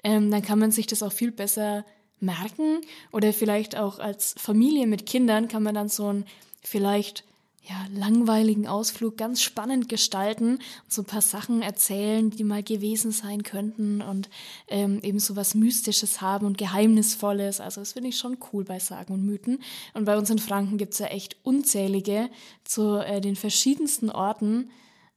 ähm, 0.04 0.32
dann 0.32 0.42
kann 0.42 0.58
man 0.58 0.72
sich 0.72 0.88
das 0.88 1.04
auch 1.04 1.14
viel 1.14 1.32
besser 1.32 1.86
merken. 2.20 2.82
Oder 3.12 3.32
vielleicht 3.32 3.78
auch 3.78 4.00
als 4.00 4.34
Familie 4.36 4.88
mit 4.88 5.06
Kindern 5.06 5.50
kann 5.50 5.62
man 5.62 5.76
dann 5.76 5.88
so 5.88 6.12
ein 6.12 6.26
vielleicht 6.64 7.26
ja, 7.64 7.86
langweiligen 7.94 8.68
Ausflug 8.68 9.18
ganz 9.18 9.42
spannend 9.42 9.90
gestalten 9.90 10.56
und 10.56 10.92
so 10.92 11.02
ein 11.02 11.06
paar 11.06 11.22
Sachen 11.22 11.62
erzählen, 11.62 12.30
die 12.30 12.44
mal 12.44 12.64
gewesen 12.64 13.12
sein 13.12 13.44
könnten 13.44 14.02
und 14.02 14.30
ähm, 14.70 15.00
eben 15.04 15.20
so 15.20 15.36
was 15.36 15.56
Mystisches 15.56 16.22
haben 16.22 16.48
und 16.48 16.58
Geheimnisvolles. 16.58 17.60
Also 17.60 17.82
das 17.82 17.94
finde 17.94 18.10
ich 18.10 18.18
schon 18.18 18.38
cool 18.52 18.64
bei 18.64 18.80
Sagen 18.80 19.14
und 19.14 19.26
Mythen. 19.26 19.60
Und 19.94 20.06
bei 20.06 20.18
uns 20.18 20.30
in 20.30 20.40
Franken 20.40 20.78
gibt 20.78 20.94
es 20.94 21.00
ja 21.00 21.08
echt 21.08 21.38
unzählige 21.44 22.30
zu 22.64 22.98
äh, 22.98 23.22
den 23.22 23.36
verschiedensten 23.36 24.10
Orten. 24.10 24.72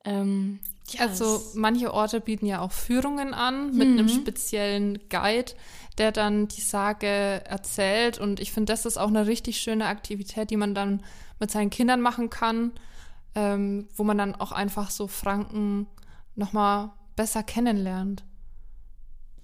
Ähm, 0.05 0.59
ja, 0.89 1.07
Also 1.07 1.43
manche 1.55 1.95
Orte 1.95 2.21
bieten 2.21 2.47
ja 2.47 2.61
auch 2.61 2.73
Führungen 2.73 3.35
an 3.35 3.75
mit 3.77 3.87
einem 3.87 4.09
speziellen 4.09 4.99
Guide, 5.09 5.53
der 5.97 6.13
dann 6.13 6.49
die 6.49 6.61
Sage 6.61 7.07
erzählt. 7.07 8.19
Und 8.19 8.41
ich 8.41 8.53
finde, 8.53 8.73
das 8.73 8.85
ist 8.85 8.99
auch 8.99 9.09
eine 9.09 9.27
richtig 9.27 9.59
schöne 9.59 9.87
Aktivität, 9.87 10.51
die 10.51 10.57
man 10.57 10.75
dann 10.75 11.03
mit 11.43 11.51
seinen 11.51 11.71
Kindern 11.71 12.01
machen 12.01 12.31
kann, 12.31 12.71
ähm, 13.35 13.89
wo 13.97 14.05
man 14.05 14.17
dann 14.17 14.37
auch 14.37 14.53
einfach 14.53 14.91
so 14.91 15.09
Franken 15.09 15.89
nochmal 16.37 16.93
besser 17.17 17.43
kennenlernt. 17.43 18.25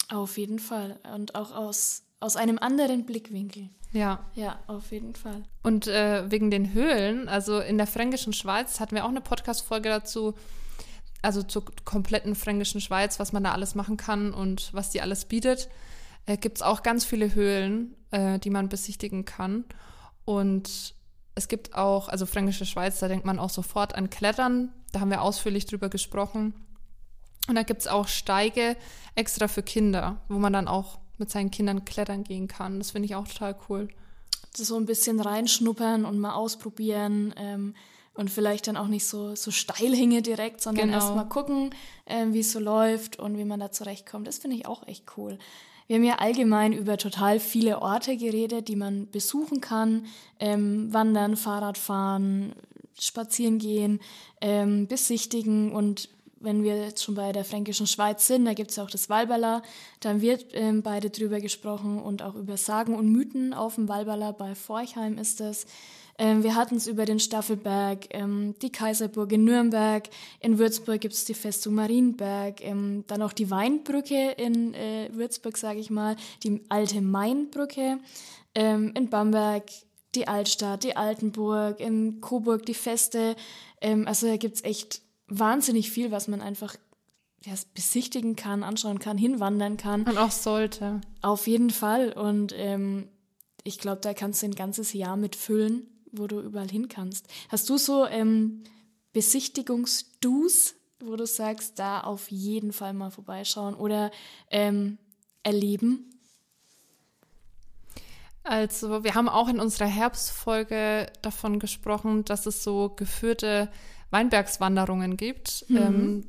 auf 0.08 0.38
jeden 0.38 0.60
Fall. 0.60 1.00
Und 1.12 1.34
auch 1.34 1.52
aus, 1.52 2.04
aus 2.20 2.36
einem 2.36 2.58
anderen 2.58 3.04
Blickwinkel. 3.04 3.68
Ja. 3.92 4.24
Ja, 4.34 4.60
auf 4.68 4.92
jeden 4.92 5.16
Fall. 5.16 5.42
Und 5.64 5.88
äh, 5.88 6.30
wegen 6.30 6.52
den 6.52 6.72
Höhlen, 6.72 7.28
also 7.28 7.58
in 7.58 7.78
der 7.78 7.88
fränkischen 7.88 8.32
Schweiz 8.32 8.78
hatten 8.78 8.94
wir 8.94 9.04
auch 9.04 9.10
eine 9.10 9.20
Podcast-Folge 9.20 9.88
dazu, 9.88 10.34
also 11.20 11.42
zur 11.42 11.64
kompletten 11.84 12.36
fränkischen 12.36 12.80
Schweiz, 12.80 13.18
was 13.18 13.32
man 13.32 13.42
da 13.42 13.52
alles 13.52 13.74
machen 13.74 13.96
kann 13.96 14.32
und 14.32 14.72
was 14.72 14.90
die 14.90 15.02
alles 15.02 15.24
bietet. 15.24 15.68
Äh, 16.26 16.36
Gibt 16.36 16.58
es 16.58 16.62
auch 16.62 16.84
ganz 16.84 17.04
viele 17.04 17.34
Höhlen, 17.34 17.96
äh, 18.12 18.38
die 18.38 18.50
man 18.50 18.68
besichtigen 18.68 19.24
kann. 19.24 19.64
Und 20.24 20.94
es 21.38 21.46
gibt 21.46 21.74
auch, 21.74 22.08
also 22.08 22.26
fränkische 22.26 22.66
Schweiz, 22.66 22.98
da 22.98 23.06
denkt 23.06 23.24
man 23.24 23.38
auch 23.38 23.50
sofort 23.50 23.94
an 23.94 24.10
Klettern. 24.10 24.72
Da 24.92 25.00
haben 25.00 25.10
wir 25.10 25.22
ausführlich 25.22 25.66
drüber 25.66 25.88
gesprochen. 25.88 26.52
Und 27.48 27.54
da 27.54 27.62
gibt 27.62 27.80
es 27.80 27.86
auch 27.86 28.08
Steige 28.08 28.76
extra 29.14 29.46
für 29.46 29.62
Kinder, 29.62 30.20
wo 30.28 30.38
man 30.38 30.52
dann 30.52 30.66
auch 30.68 30.98
mit 31.16 31.30
seinen 31.30 31.50
Kindern 31.50 31.84
klettern 31.84 32.24
gehen 32.24 32.48
kann. 32.48 32.78
Das 32.78 32.90
finde 32.90 33.06
ich 33.06 33.14
auch 33.14 33.26
total 33.26 33.56
cool. 33.68 33.88
so 34.54 34.76
ein 34.76 34.86
bisschen 34.86 35.20
reinschnuppern 35.20 36.04
und 36.04 36.18
mal 36.18 36.34
ausprobieren 36.34 37.32
ähm, 37.36 37.74
und 38.14 38.30
vielleicht 38.30 38.66
dann 38.66 38.76
auch 38.76 38.88
nicht 38.88 39.06
so, 39.06 39.36
so 39.36 39.52
steil 39.52 39.94
hinge 39.94 40.22
direkt, 40.22 40.60
sondern 40.60 40.86
Genau. 40.88 40.98
erst 40.98 41.14
mal 41.14 41.28
gucken, 41.28 41.70
ähm, 42.06 42.32
wie 42.34 42.40
es 42.40 42.50
so 42.50 42.58
läuft 42.58 43.20
und 43.20 43.38
wie 43.38 43.44
man 43.44 43.60
da 43.60 43.70
zurechtkommt. 43.70 44.26
Das 44.26 44.38
finde 44.38 44.56
ich 44.56 44.66
auch 44.66 44.86
echt 44.88 45.04
cool. 45.16 45.38
Wir 45.88 45.96
haben 45.96 46.04
ja 46.04 46.16
allgemein 46.16 46.74
über 46.74 46.98
total 46.98 47.40
viele 47.40 47.80
Orte 47.80 48.16
geredet, 48.18 48.68
die 48.68 48.76
man 48.76 49.10
besuchen 49.10 49.62
kann. 49.62 50.04
Ähm, 50.38 50.92
wandern, 50.92 51.34
Fahrradfahren, 51.34 52.52
spazieren 53.00 53.58
gehen, 53.58 54.00
ähm, 54.40 54.86
besichtigen 54.86 55.72
und 55.72 56.10
wenn 56.40 56.62
wir 56.62 56.76
jetzt 56.76 57.02
schon 57.02 57.14
bei 57.14 57.32
der 57.32 57.44
fränkischen 57.44 57.86
Schweiz 57.86 58.26
sind, 58.26 58.44
da 58.44 58.54
gibt 58.54 58.70
es 58.70 58.76
ja 58.76 58.84
auch 58.84 58.90
das 58.90 59.10
Walberla, 59.10 59.62
da 60.00 60.10
haben 60.10 60.20
wir 60.20 60.38
ähm, 60.52 60.82
beide 60.82 61.10
drüber 61.10 61.40
gesprochen 61.40 62.00
und 62.00 62.22
auch 62.22 62.34
über 62.36 62.56
Sagen 62.56 62.94
und 62.94 63.10
Mythen 63.10 63.52
auf 63.52 63.74
dem 63.74 63.88
Walberla, 63.88 64.32
bei 64.32 64.54
Forchheim 64.54 65.18
ist 65.18 65.40
das. 65.40 65.66
Ähm, 66.18 66.42
wir 66.42 66.56
hatten 66.56 66.76
es 66.76 66.88
über 66.88 67.04
den 67.04 67.20
Staffelberg, 67.20 68.06
ähm, 68.10 68.54
die 68.60 68.70
Kaiserburg 68.70 69.32
in 69.32 69.44
Nürnberg, 69.44 70.08
in 70.40 70.58
Würzburg 70.58 71.00
gibt 71.00 71.14
es 71.14 71.24
die 71.24 71.34
Festung 71.34 71.74
Marienberg, 71.74 72.60
ähm, 72.64 73.04
dann 73.06 73.22
auch 73.22 73.32
die 73.32 73.50
Weinbrücke 73.50 74.32
in 74.32 74.74
äh, 74.74 75.10
Würzburg, 75.12 75.56
sage 75.56 75.78
ich 75.78 75.90
mal, 75.90 76.16
die 76.42 76.60
alte 76.68 77.00
Mainbrücke, 77.00 77.98
ähm, 78.54 78.92
in 78.94 79.08
Bamberg 79.08 79.64
die 80.14 80.26
Altstadt, 80.26 80.84
die 80.84 80.96
Altenburg, 80.96 81.80
in 81.80 82.20
Coburg 82.20 82.66
die 82.66 82.74
Feste. 82.74 83.36
Ähm, 83.80 84.08
also 84.08 84.26
da 84.26 84.36
gibt 84.36 84.56
es 84.56 84.64
echt 84.64 85.02
wahnsinnig 85.28 85.90
viel, 85.90 86.10
was 86.10 86.28
man 86.28 86.40
einfach 86.40 86.74
ja, 87.44 87.52
besichtigen 87.74 88.34
kann, 88.34 88.62
anschauen 88.62 88.98
kann, 88.98 89.18
hinwandern 89.18 89.76
kann. 89.76 90.02
Und 90.02 90.18
auch 90.18 90.30
sollte. 90.30 91.00
Auf 91.22 91.46
jeden 91.46 91.70
Fall. 91.70 92.12
Und 92.12 92.52
ähm, 92.56 93.08
ich 93.64 93.78
glaube, 93.78 94.00
da 94.00 94.14
kannst 94.14 94.42
du 94.42 94.46
ein 94.46 94.54
ganzes 94.54 94.92
Jahr 94.92 95.16
mit 95.16 95.36
füllen, 95.36 95.86
wo 96.12 96.26
du 96.26 96.40
überall 96.40 96.68
hin 96.68 96.88
kannst. 96.88 97.26
Hast 97.48 97.68
du 97.68 97.78
so 97.78 98.06
ähm, 98.06 98.62
Besichtigungsdus, 99.12 100.74
wo 101.00 101.16
du 101.16 101.26
sagst, 101.26 101.78
da 101.78 102.00
auf 102.00 102.30
jeden 102.30 102.72
Fall 102.72 102.92
mal 102.92 103.10
vorbeischauen 103.10 103.74
oder 103.74 104.10
ähm, 104.50 104.98
erleben? 105.42 106.04
Also, 108.42 109.04
wir 109.04 109.14
haben 109.14 109.28
auch 109.28 109.48
in 109.48 109.60
unserer 109.60 109.88
Herbstfolge 109.88 111.12
davon 111.20 111.58
gesprochen, 111.58 112.24
dass 112.24 112.46
es 112.46 112.64
so 112.64 112.88
geführte 112.88 113.70
Weinbergswanderungen 114.10 115.18
gibt 115.18 115.66
ähm, 115.68 116.26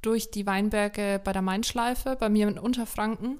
durch 0.00 0.30
die 0.30 0.46
Weinberge 0.46 1.20
bei 1.22 1.32
der 1.32 1.42
Mainschleife, 1.42 2.16
bei 2.16 2.28
mir 2.28 2.48
in 2.48 2.58
Unterfranken. 2.58 3.38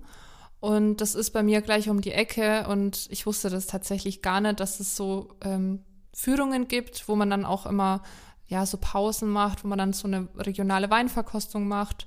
Und 0.62 1.00
das 1.00 1.16
ist 1.16 1.32
bei 1.32 1.42
mir 1.42 1.60
gleich 1.60 1.88
um 1.88 2.00
die 2.00 2.12
Ecke 2.12 2.68
und 2.68 3.08
ich 3.10 3.26
wusste 3.26 3.50
das 3.50 3.66
tatsächlich 3.66 4.22
gar 4.22 4.40
nicht, 4.40 4.60
dass 4.60 4.78
es 4.78 4.94
so 4.94 5.30
ähm, 5.42 5.80
Führungen 6.14 6.68
gibt, 6.68 7.08
wo 7.08 7.16
man 7.16 7.28
dann 7.30 7.44
auch 7.44 7.66
immer 7.66 8.00
ja 8.46 8.64
so 8.64 8.78
Pausen 8.80 9.28
macht, 9.28 9.64
wo 9.64 9.68
man 9.68 9.78
dann 9.78 9.92
so 9.92 10.06
eine 10.06 10.28
regionale 10.36 10.88
Weinverkostung 10.88 11.66
macht 11.66 12.06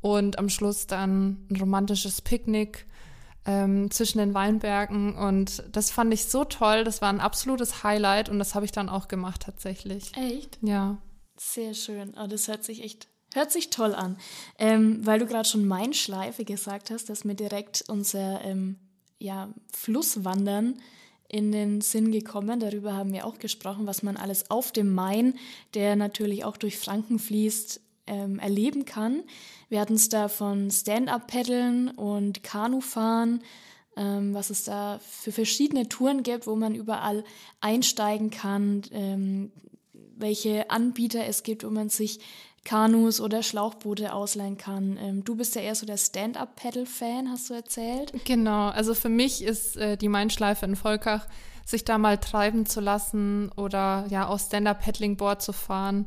und 0.00 0.38
am 0.38 0.48
Schluss 0.48 0.86
dann 0.86 1.44
ein 1.50 1.56
romantisches 1.56 2.22
Picknick 2.22 2.86
ähm, 3.44 3.90
zwischen 3.90 4.18
den 4.18 4.32
Weinbergen. 4.32 5.16
Und 5.16 5.64
das 5.72 5.90
fand 5.90 6.14
ich 6.14 6.26
so 6.26 6.44
toll. 6.44 6.84
Das 6.84 7.02
war 7.02 7.08
ein 7.08 7.18
absolutes 7.18 7.82
Highlight 7.82 8.28
und 8.28 8.38
das 8.38 8.54
habe 8.54 8.64
ich 8.64 8.70
dann 8.70 8.88
auch 8.88 9.08
gemacht 9.08 9.42
tatsächlich. 9.42 10.16
Echt? 10.16 10.56
Ja. 10.62 10.98
Sehr 11.36 11.74
schön. 11.74 12.14
Oh, 12.16 12.28
das 12.28 12.46
hört 12.46 12.62
sich 12.62 12.84
echt, 12.84 13.08
hört 13.34 13.52
sich 13.52 13.70
toll 13.70 13.94
an. 13.94 14.16
Ähm, 14.58 15.04
weil 15.06 15.18
du 15.18 15.26
gerade 15.26 15.48
schon 15.48 15.66
Main-Schleife 15.66 16.44
gesagt 16.44 16.90
hast, 16.90 17.08
dass 17.08 17.24
mir 17.24 17.34
direkt 17.34 17.84
unser 17.88 18.44
ähm, 18.44 18.76
ja, 19.18 19.48
Flusswandern 19.72 20.80
in 21.28 21.52
den 21.52 21.80
Sinn 21.80 22.10
gekommen. 22.10 22.60
Darüber 22.60 22.94
haben 22.94 23.12
wir 23.12 23.26
auch 23.26 23.38
gesprochen, 23.38 23.86
was 23.86 24.02
man 24.02 24.16
alles 24.16 24.50
auf 24.50 24.72
dem 24.72 24.94
Main, 24.94 25.34
der 25.74 25.94
natürlich 25.94 26.44
auch 26.44 26.56
durch 26.56 26.78
Franken 26.78 27.18
fließt, 27.18 27.80
ähm, 28.06 28.38
erleben 28.38 28.86
kann. 28.86 29.22
Wir 29.68 29.80
hatten 29.80 29.94
es 29.94 30.08
da 30.08 30.28
von 30.28 30.70
Stand-up-Paddeln 30.70 31.90
und 31.90 32.42
Kanufahren, 32.42 33.42
ähm, 33.96 34.32
was 34.32 34.48
es 34.48 34.64
da 34.64 34.98
für 35.00 35.32
verschiedene 35.32 35.88
Touren 35.88 36.22
gibt, 36.22 36.46
wo 36.46 36.56
man 36.56 36.74
überall 36.74 37.22
einsteigen 37.60 38.30
kann, 38.30 38.82
ähm, 38.92 39.52
welche 39.92 40.70
Anbieter 40.70 41.26
es 41.26 41.42
gibt, 41.42 41.64
wo 41.64 41.70
man 41.70 41.90
sich 41.90 42.20
Kanus 42.64 43.20
oder 43.20 43.42
Schlauchboote 43.42 44.12
ausleihen 44.12 44.58
kann. 44.58 44.98
Ähm, 45.00 45.24
du 45.24 45.36
bist 45.36 45.54
ja 45.54 45.62
eher 45.62 45.74
so 45.74 45.86
der 45.86 45.96
Stand-up-Paddle-Fan, 45.96 47.30
hast 47.30 47.50
du 47.50 47.54
erzählt? 47.54 48.12
Genau, 48.24 48.68
also 48.68 48.94
für 48.94 49.08
mich 49.08 49.42
ist 49.42 49.76
äh, 49.76 49.96
die 49.96 50.08
Main-Schleife 50.08 50.66
in 50.66 50.76
Volkach, 50.76 51.26
sich 51.64 51.84
da 51.84 51.98
mal 51.98 52.18
treiben 52.18 52.66
zu 52.66 52.80
lassen 52.80 53.50
oder 53.56 54.06
ja 54.10 54.26
aus 54.26 54.46
Stand-up-Paddling-Board 54.46 55.42
zu 55.42 55.52
fahren 55.52 56.06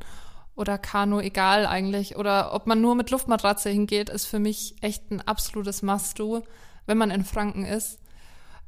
oder 0.55 0.77
Kanu, 0.77 1.19
egal 1.19 1.65
eigentlich. 1.65 2.17
Oder 2.17 2.53
ob 2.53 2.67
man 2.67 2.81
nur 2.81 2.95
mit 2.95 3.09
Luftmatratze 3.09 3.69
hingeht, 3.69 4.09
ist 4.09 4.25
für 4.25 4.39
mich 4.39 4.75
echt 4.81 5.11
ein 5.11 5.21
absolutes 5.21 5.81
Must-Do, 5.81 6.43
wenn 6.85 6.97
man 6.97 7.11
in 7.11 7.23
Franken 7.23 7.65
ist. 7.65 8.00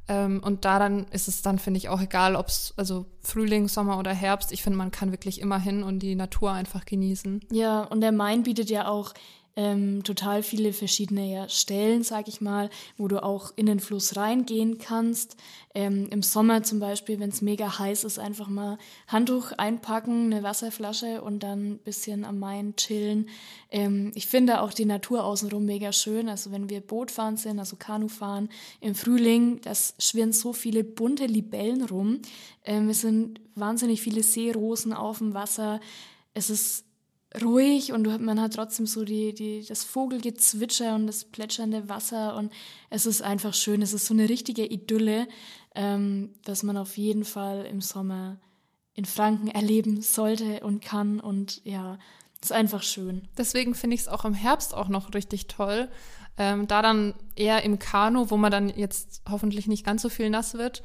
Ähm, 0.08 0.42
und 0.44 0.64
daran 0.64 1.06
ist 1.10 1.28
es 1.28 1.42
dann, 1.42 1.58
finde 1.58 1.78
ich, 1.78 1.88
auch 1.88 2.00
egal, 2.00 2.36
ob 2.36 2.48
es 2.48 2.74
also 2.76 3.06
Frühling, 3.20 3.68
Sommer 3.68 3.98
oder 3.98 4.12
Herbst. 4.12 4.52
Ich 4.52 4.62
finde, 4.62 4.76
man 4.76 4.90
kann 4.90 5.10
wirklich 5.12 5.40
immer 5.40 5.58
hin 5.58 5.82
und 5.82 6.00
die 6.00 6.14
Natur 6.14 6.52
einfach 6.52 6.84
genießen. 6.84 7.40
Ja, 7.50 7.82
und 7.84 8.00
der 8.00 8.12
Main 8.12 8.42
bietet 8.42 8.70
ja 8.70 8.88
auch 8.88 9.14
ähm, 9.56 10.02
total 10.02 10.42
viele 10.42 10.72
verschiedene 10.72 11.32
ja, 11.32 11.48
Stellen, 11.48 12.02
sag 12.02 12.26
ich 12.28 12.40
mal, 12.40 12.70
wo 12.96 13.06
du 13.06 13.22
auch 13.22 13.52
in 13.56 13.66
den 13.66 13.78
Fluss 13.78 14.16
reingehen 14.16 14.78
kannst. 14.78 15.36
Ähm, 15.74 16.08
Im 16.10 16.22
Sommer 16.22 16.62
zum 16.62 16.80
Beispiel, 16.80 17.20
wenn 17.20 17.30
es 17.30 17.42
mega 17.42 17.78
heiß 17.78 18.04
ist, 18.04 18.18
einfach 18.18 18.48
mal 18.48 18.78
Handtuch 19.06 19.52
einpacken, 19.52 20.32
eine 20.32 20.42
Wasserflasche 20.42 21.22
und 21.22 21.42
dann 21.42 21.72
ein 21.72 21.78
bisschen 21.78 22.24
am 22.24 22.38
Main 22.38 22.74
chillen. 22.76 23.28
Ähm, 23.70 24.10
ich 24.14 24.26
finde 24.26 24.60
auch 24.60 24.72
die 24.72 24.86
Natur 24.86 25.24
außenrum 25.24 25.64
mega 25.64 25.92
schön. 25.92 26.28
Also 26.28 26.50
wenn 26.50 26.68
wir 26.68 26.80
Bootfahren 26.80 27.36
sind, 27.36 27.58
also 27.58 27.76
Kanu 27.76 28.08
fahren 28.08 28.48
im 28.80 28.94
Frühling, 28.94 29.60
das 29.62 29.94
schwirren 29.98 30.32
so 30.32 30.52
viele 30.52 30.82
bunte 30.82 31.26
Libellen 31.26 31.84
rum. 31.84 32.20
Ähm, 32.64 32.88
es 32.88 33.02
sind 33.02 33.40
wahnsinnig 33.54 34.00
viele 34.00 34.22
Seerosen 34.22 34.92
auf 34.92 35.18
dem 35.18 35.34
Wasser. 35.34 35.80
Es 36.34 36.50
ist 36.50 36.84
ruhig 37.42 37.92
und 37.92 38.20
man 38.20 38.40
hat 38.40 38.54
trotzdem 38.54 38.86
so 38.86 39.04
die, 39.04 39.34
die, 39.34 39.64
das 39.66 39.84
Vogelgezwitscher 39.84 40.94
und 40.94 41.06
das 41.06 41.24
plätschernde 41.24 41.88
Wasser 41.88 42.36
und 42.36 42.52
es 42.90 43.06
ist 43.06 43.22
einfach 43.22 43.54
schön. 43.54 43.82
Es 43.82 43.92
ist 43.92 44.06
so 44.06 44.14
eine 44.14 44.28
richtige 44.28 44.64
Idylle, 44.64 45.26
ähm, 45.74 46.30
dass 46.44 46.62
man 46.62 46.76
auf 46.76 46.96
jeden 46.96 47.24
Fall 47.24 47.64
im 47.66 47.80
Sommer 47.80 48.38
in 48.94 49.04
Franken 49.04 49.48
erleben 49.48 50.00
sollte 50.02 50.60
und 50.60 50.80
kann 50.80 51.18
und 51.18 51.60
ja, 51.64 51.98
ist 52.40 52.52
einfach 52.52 52.82
schön. 52.82 53.28
Deswegen 53.36 53.74
finde 53.74 53.94
ich 53.94 54.02
es 54.02 54.08
auch 54.08 54.24
im 54.24 54.34
Herbst 54.34 54.74
auch 54.74 54.88
noch 54.88 55.14
richtig 55.14 55.48
toll. 55.48 55.88
Ähm, 56.36 56.66
da 56.66 56.82
dann 56.82 57.14
eher 57.36 57.62
im 57.62 57.78
Kanu, 57.78 58.30
wo 58.30 58.36
man 58.36 58.50
dann 58.50 58.68
jetzt 58.68 59.22
hoffentlich 59.28 59.66
nicht 59.66 59.84
ganz 59.84 60.02
so 60.02 60.08
viel 60.08 60.30
nass 60.30 60.54
wird, 60.54 60.82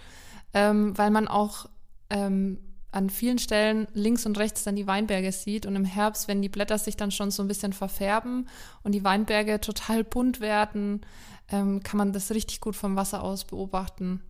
ähm, 0.54 0.98
weil 0.98 1.12
man 1.12 1.28
auch 1.28 1.68
ähm, 2.10 2.60
an 2.92 3.10
vielen 3.10 3.38
Stellen 3.38 3.88
links 3.94 4.26
und 4.26 4.38
rechts 4.38 4.64
dann 4.64 4.76
die 4.76 4.88
Weinberge 4.88 5.32
sieht 5.32 5.66
und 5.66 5.76
im 5.76 5.86
Herbst, 5.86 6.28
wenn 6.28 6.42
die 6.42 6.50
Blätter 6.50 6.78
sich 6.78 6.98
dann 6.98 7.12
schon 7.12 7.32
so 7.32 7.44
ein 7.44 7.48
bisschen 7.48 7.74
verfärben 7.74 8.48
und 8.84 8.94
die 8.94 9.04
Weinberge 9.04 9.62
total 9.62 10.04
bunt 10.04 10.40
werden, 10.40 11.06
ähm, 11.52 11.84
kann 11.84 11.98
man 11.98 12.14
das 12.14 12.32
richtig 12.32 12.62
gut 12.62 12.76
vom 12.76 12.96
Wasser 12.96 13.24
aus 13.24 13.46
beobachten. 13.46 14.22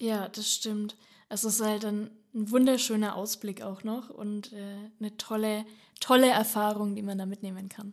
Ja, 0.00 0.28
das 0.28 0.52
stimmt. 0.52 0.96
Es 1.28 1.44
ist 1.44 1.62
halt 1.62 1.84
ein, 1.84 2.10
ein 2.34 2.50
wunderschöner 2.50 3.16
Ausblick 3.16 3.62
auch 3.62 3.84
noch 3.84 4.10
und 4.10 4.52
äh, 4.52 4.76
eine 4.98 5.16
tolle, 5.16 5.64
tolle 6.00 6.30
Erfahrung, 6.30 6.94
die 6.94 7.02
man 7.02 7.18
da 7.18 7.26
mitnehmen 7.26 7.68
kann. 7.68 7.92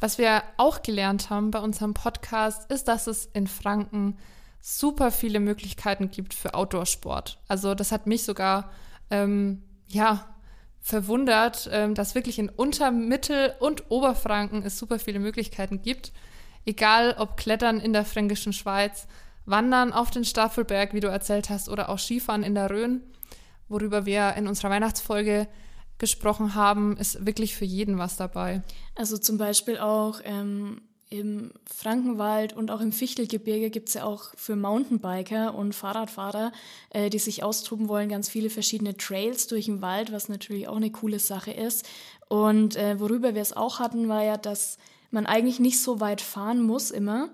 Was 0.00 0.16
wir 0.16 0.42
auch 0.56 0.82
gelernt 0.82 1.28
haben 1.28 1.50
bei 1.50 1.58
unserem 1.58 1.92
Podcast, 1.92 2.70
ist, 2.70 2.88
dass 2.88 3.08
es 3.08 3.26
in 3.32 3.46
Franken 3.46 4.16
super 4.60 5.10
viele 5.10 5.40
Möglichkeiten 5.40 6.10
gibt 6.10 6.34
für 6.34 6.54
Outdoor-Sport. 6.54 7.38
Also 7.48 7.74
das 7.74 7.92
hat 7.92 8.06
mich 8.06 8.22
sogar 8.22 8.70
ähm, 9.10 9.62
ja, 9.86 10.34
verwundert, 10.80 11.68
ähm, 11.72 11.94
dass 11.94 12.14
wirklich 12.14 12.38
in 12.38 12.48
Unter-, 12.48 12.90
Mittel- 12.90 13.54
und 13.60 13.90
Oberfranken 13.90 14.62
es 14.62 14.78
super 14.78 14.98
viele 14.98 15.18
Möglichkeiten 15.18 15.82
gibt. 15.82 16.12
Egal 16.64 17.14
ob 17.18 17.36
Klettern 17.36 17.80
in 17.80 17.92
der 17.92 18.04
fränkischen 18.04 18.52
Schweiz, 18.52 19.06
Wandern 19.46 19.92
auf 19.92 20.10
den 20.10 20.24
Staffelberg, 20.24 20.92
wie 20.94 21.00
du 21.00 21.08
erzählt 21.08 21.50
hast, 21.50 21.68
oder 21.68 21.88
auch 21.88 21.98
Skifahren 21.98 22.42
in 22.42 22.54
der 22.54 22.70
Rhön, 22.70 23.02
worüber 23.68 24.06
wir 24.06 24.34
in 24.36 24.46
unserer 24.46 24.70
Weihnachtsfolge 24.70 25.48
gesprochen 25.98 26.54
haben, 26.54 26.96
ist 26.96 27.26
wirklich 27.26 27.56
für 27.56 27.64
jeden 27.64 27.98
was 27.98 28.16
dabei. 28.16 28.62
Also 28.94 29.18
zum 29.18 29.36
Beispiel 29.36 29.78
auch 29.78 30.20
ähm, 30.24 30.82
im 31.10 31.52
Frankenwald 31.64 32.54
und 32.54 32.70
auch 32.70 32.80
im 32.80 32.92
Fichtelgebirge 32.92 33.70
gibt 33.70 33.88
es 33.88 33.94
ja 33.94 34.04
auch 34.04 34.30
für 34.36 34.56
Mountainbiker 34.56 35.54
und 35.54 35.74
Fahrradfahrer, 35.74 36.52
äh, 36.90 37.10
die 37.10 37.18
sich 37.18 37.42
austoben 37.42 37.88
wollen, 37.88 38.08
ganz 38.08 38.28
viele 38.28 38.50
verschiedene 38.50 38.96
Trails 38.96 39.46
durch 39.46 39.66
den 39.66 39.80
Wald, 39.80 40.12
was 40.12 40.28
natürlich 40.28 40.68
auch 40.68 40.76
eine 40.76 40.90
coole 40.90 41.18
Sache 41.18 41.50
ist. 41.50 41.88
Und 42.28 42.76
äh, 42.76 43.00
worüber 43.00 43.34
wir 43.34 43.42
es 43.42 43.56
auch 43.56 43.78
hatten, 43.78 44.08
war 44.08 44.22
ja, 44.22 44.36
dass 44.36 44.78
man 45.10 45.26
eigentlich 45.26 45.60
nicht 45.60 45.80
so 45.80 46.00
weit 46.00 46.20
fahren 46.20 46.60
muss 46.60 46.90
immer. 46.90 47.30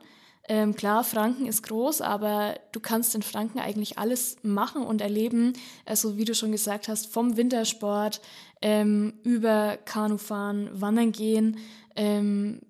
Ähm, 0.46 0.76
klar, 0.76 1.04
Franken 1.04 1.46
ist 1.46 1.62
groß, 1.62 2.02
aber 2.02 2.56
du 2.72 2.78
kannst 2.78 3.14
in 3.14 3.22
Franken 3.22 3.58
eigentlich 3.58 3.98
alles 3.98 4.36
machen 4.42 4.82
und 4.82 5.00
erleben. 5.00 5.54
Also 5.86 6.18
wie 6.18 6.26
du 6.26 6.34
schon 6.34 6.52
gesagt 6.52 6.88
hast, 6.88 7.06
vom 7.06 7.36
Wintersport 7.36 8.20
ähm, 8.60 9.14
über 9.22 9.78
Kanufahren, 9.84 10.68
Wandern 10.78 11.12
gehen, 11.12 11.56
ähm, 11.96 12.60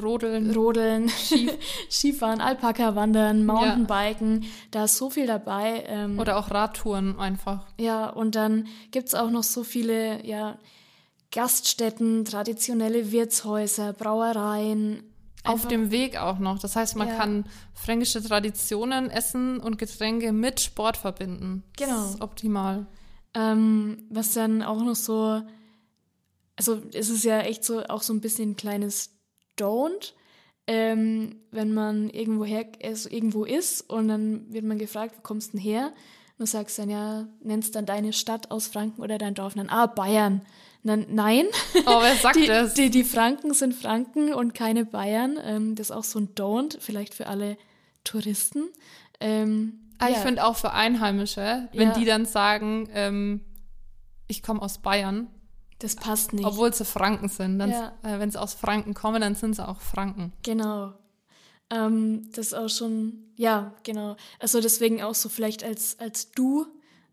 Rodeln. 0.00 0.54
Rodeln, 0.54 1.10
Skifahren, 1.90 2.40
Alpaka 2.40 2.94
wandern, 2.94 3.44
Mountainbiken, 3.44 4.42
ja. 4.42 4.48
da 4.70 4.84
ist 4.84 4.96
so 4.96 5.10
viel 5.10 5.26
dabei. 5.26 5.84
Ähm, 5.86 6.18
Oder 6.18 6.38
auch 6.38 6.50
Radtouren 6.50 7.18
einfach. 7.18 7.66
Ja, 7.78 8.08
und 8.08 8.34
dann 8.34 8.68
gibt 8.90 9.08
es 9.08 9.14
auch 9.14 9.30
noch 9.30 9.42
so 9.42 9.64
viele 9.64 10.24
ja, 10.24 10.58
Gaststätten, 11.30 12.24
traditionelle 12.24 13.12
Wirtshäuser, 13.12 13.92
Brauereien. 13.92 15.04
Auf 15.44 15.66
dem 15.66 15.90
Weg 15.90 16.16
auch 16.18 16.38
noch. 16.38 16.60
Das 16.60 16.76
heißt, 16.76 16.94
man 16.96 17.08
ja. 17.08 17.16
kann 17.16 17.44
fränkische 17.74 18.22
Traditionen, 18.22 19.10
Essen 19.10 19.58
und 19.58 19.76
Getränke 19.76 20.32
mit 20.32 20.60
Sport 20.60 20.96
verbinden. 20.96 21.64
Genau. 21.76 21.96
Das 21.96 22.10
ist 22.10 22.20
optimal. 22.20 22.86
Ähm, 23.34 24.06
was 24.08 24.34
dann 24.34 24.62
auch 24.62 24.82
noch 24.84 24.94
so, 24.94 25.42
also 26.56 26.80
es 26.92 27.08
ist 27.08 27.24
ja 27.24 27.40
echt 27.40 27.64
so 27.64 27.82
auch 27.84 28.02
so 28.02 28.12
ein 28.12 28.20
bisschen 28.20 28.50
ein 28.50 28.56
kleines 28.56 29.11
don't, 29.62 30.14
ähm, 30.66 31.36
wenn 31.50 31.74
man 31.74 32.08
irgendwo, 32.10 32.44
her, 32.44 32.66
also 32.82 33.08
irgendwo 33.10 33.44
ist 33.44 33.82
und 33.90 34.08
dann 34.08 34.52
wird 34.52 34.64
man 34.64 34.78
gefragt, 34.78 35.14
wo 35.16 35.20
kommst 35.22 35.52
du 35.52 35.56
denn 35.56 35.64
her? 35.64 35.86
Und 36.38 36.40
du 36.40 36.46
sagst 36.46 36.78
dann, 36.78 36.88
ja, 36.88 37.26
nennst 37.42 37.74
dann 37.74 37.86
deine 37.86 38.12
Stadt 38.12 38.50
aus 38.50 38.68
Franken 38.68 39.02
oder 39.02 39.18
dein 39.18 39.34
Dorf. 39.34 39.54
Und 39.54 39.58
dann, 39.58 39.68
ah, 39.68 39.86
Bayern. 39.86 40.42
Und 40.82 40.88
dann, 40.88 41.06
nein. 41.10 41.46
Oh, 41.86 42.00
wer 42.00 42.14
sagt 42.14 42.36
die, 42.36 42.46
das? 42.46 42.74
Die, 42.74 42.90
die 42.90 43.04
Franken 43.04 43.54
sind 43.54 43.74
Franken 43.74 44.32
und 44.32 44.54
keine 44.54 44.84
Bayern. 44.84 45.38
Ähm, 45.42 45.74
das 45.74 45.90
ist 45.90 45.96
auch 45.96 46.04
so 46.04 46.18
ein 46.18 46.34
Don't, 46.34 46.78
vielleicht 46.80 47.14
für 47.14 47.26
alle 47.26 47.56
Touristen. 48.04 48.68
Ähm, 49.20 49.80
ah, 49.98 50.08
ja. 50.08 50.16
Ich 50.16 50.18
finde 50.18 50.44
auch 50.44 50.56
für 50.56 50.72
Einheimische, 50.72 51.68
wenn 51.72 51.88
ja. 51.88 51.94
die 51.94 52.04
dann 52.04 52.24
sagen, 52.24 52.88
ähm, 52.92 53.40
ich 54.26 54.42
komme 54.42 54.62
aus 54.62 54.78
Bayern, 54.78 55.28
das 55.82 55.96
passt 55.96 56.32
nicht. 56.32 56.44
Obwohl 56.44 56.72
sie 56.72 56.84
Franken 56.84 57.28
sind. 57.28 57.60
Ja. 57.60 57.92
Äh, 58.02 58.18
Wenn 58.18 58.30
sie 58.30 58.40
aus 58.40 58.54
Franken 58.54 58.94
kommen, 58.94 59.20
dann 59.20 59.34
sind 59.34 59.56
sie 59.56 59.66
auch 59.66 59.80
Franken. 59.80 60.32
Genau. 60.42 60.92
Ähm, 61.70 62.30
das 62.32 62.48
ist 62.48 62.54
auch 62.54 62.68
schon, 62.68 63.32
ja, 63.36 63.74
genau. 63.82 64.16
Also 64.38 64.60
deswegen 64.60 65.02
auch 65.02 65.14
so 65.14 65.28
vielleicht 65.28 65.64
als, 65.64 65.98
als 65.98 66.30
du, 66.32 66.66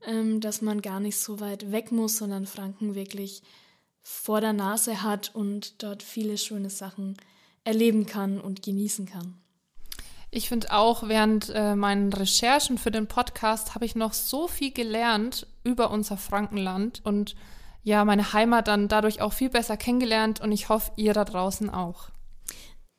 ähm, 0.06 0.42
dass 0.42 0.62
man 0.62 0.82
gar 0.82 1.00
nicht 1.00 1.18
so 1.18 1.40
weit 1.40 1.72
weg 1.72 1.92
muss, 1.92 2.18
sondern 2.18 2.46
Franken 2.46 2.96
wirklich 2.96 3.42
vor 4.02 4.42
der 4.42 4.54
Nase 4.54 5.02
hat 5.02 5.34
und 5.34 5.82
dort 5.84 6.04
viele 6.04 6.38
schöne 6.38 6.70
Sachen 6.70 7.18
erleben 7.64 8.06
kann 8.06 8.40
und 8.40 8.62
genießen 8.62 9.06
kann. 9.06 9.36
Ich 10.32 10.48
finde 10.48 10.74
auch, 10.74 11.08
während 11.08 11.50
äh, 11.50 11.76
meinen 11.76 12.14
Recherchen 12.14 12.78
für 12.78 12.92
den 12.92 13.08
Podcast 13.08 13.74
habe 13.74 13.86
ich 13.86 13.96
noch 13.96 14.14
so 14.14 14.48
viel 14.48 14.72
gelernt 14.72 15.48
über 15.64 15.90
unser 15.90 16.18
Frankenland 16.18 17.02
und 17.04 17.36
ja 17.84 18.06
meine 18.06 18.34
Heimat 18.34 18.68
dann 18.68 18.88
dadurch 18.88 19.22
auch 19.22 19.34
viel 19.34 19.50
besser 19.50 19.78
kennengelernt 19.78 20.42
und 20.42 20.52
ich 20.52 20.70
hoffe, 20.70 20.92
ihr 20.96 21.14
da 21.14 21.26
draußen 21.26 21.70
auch. 21.70 22.10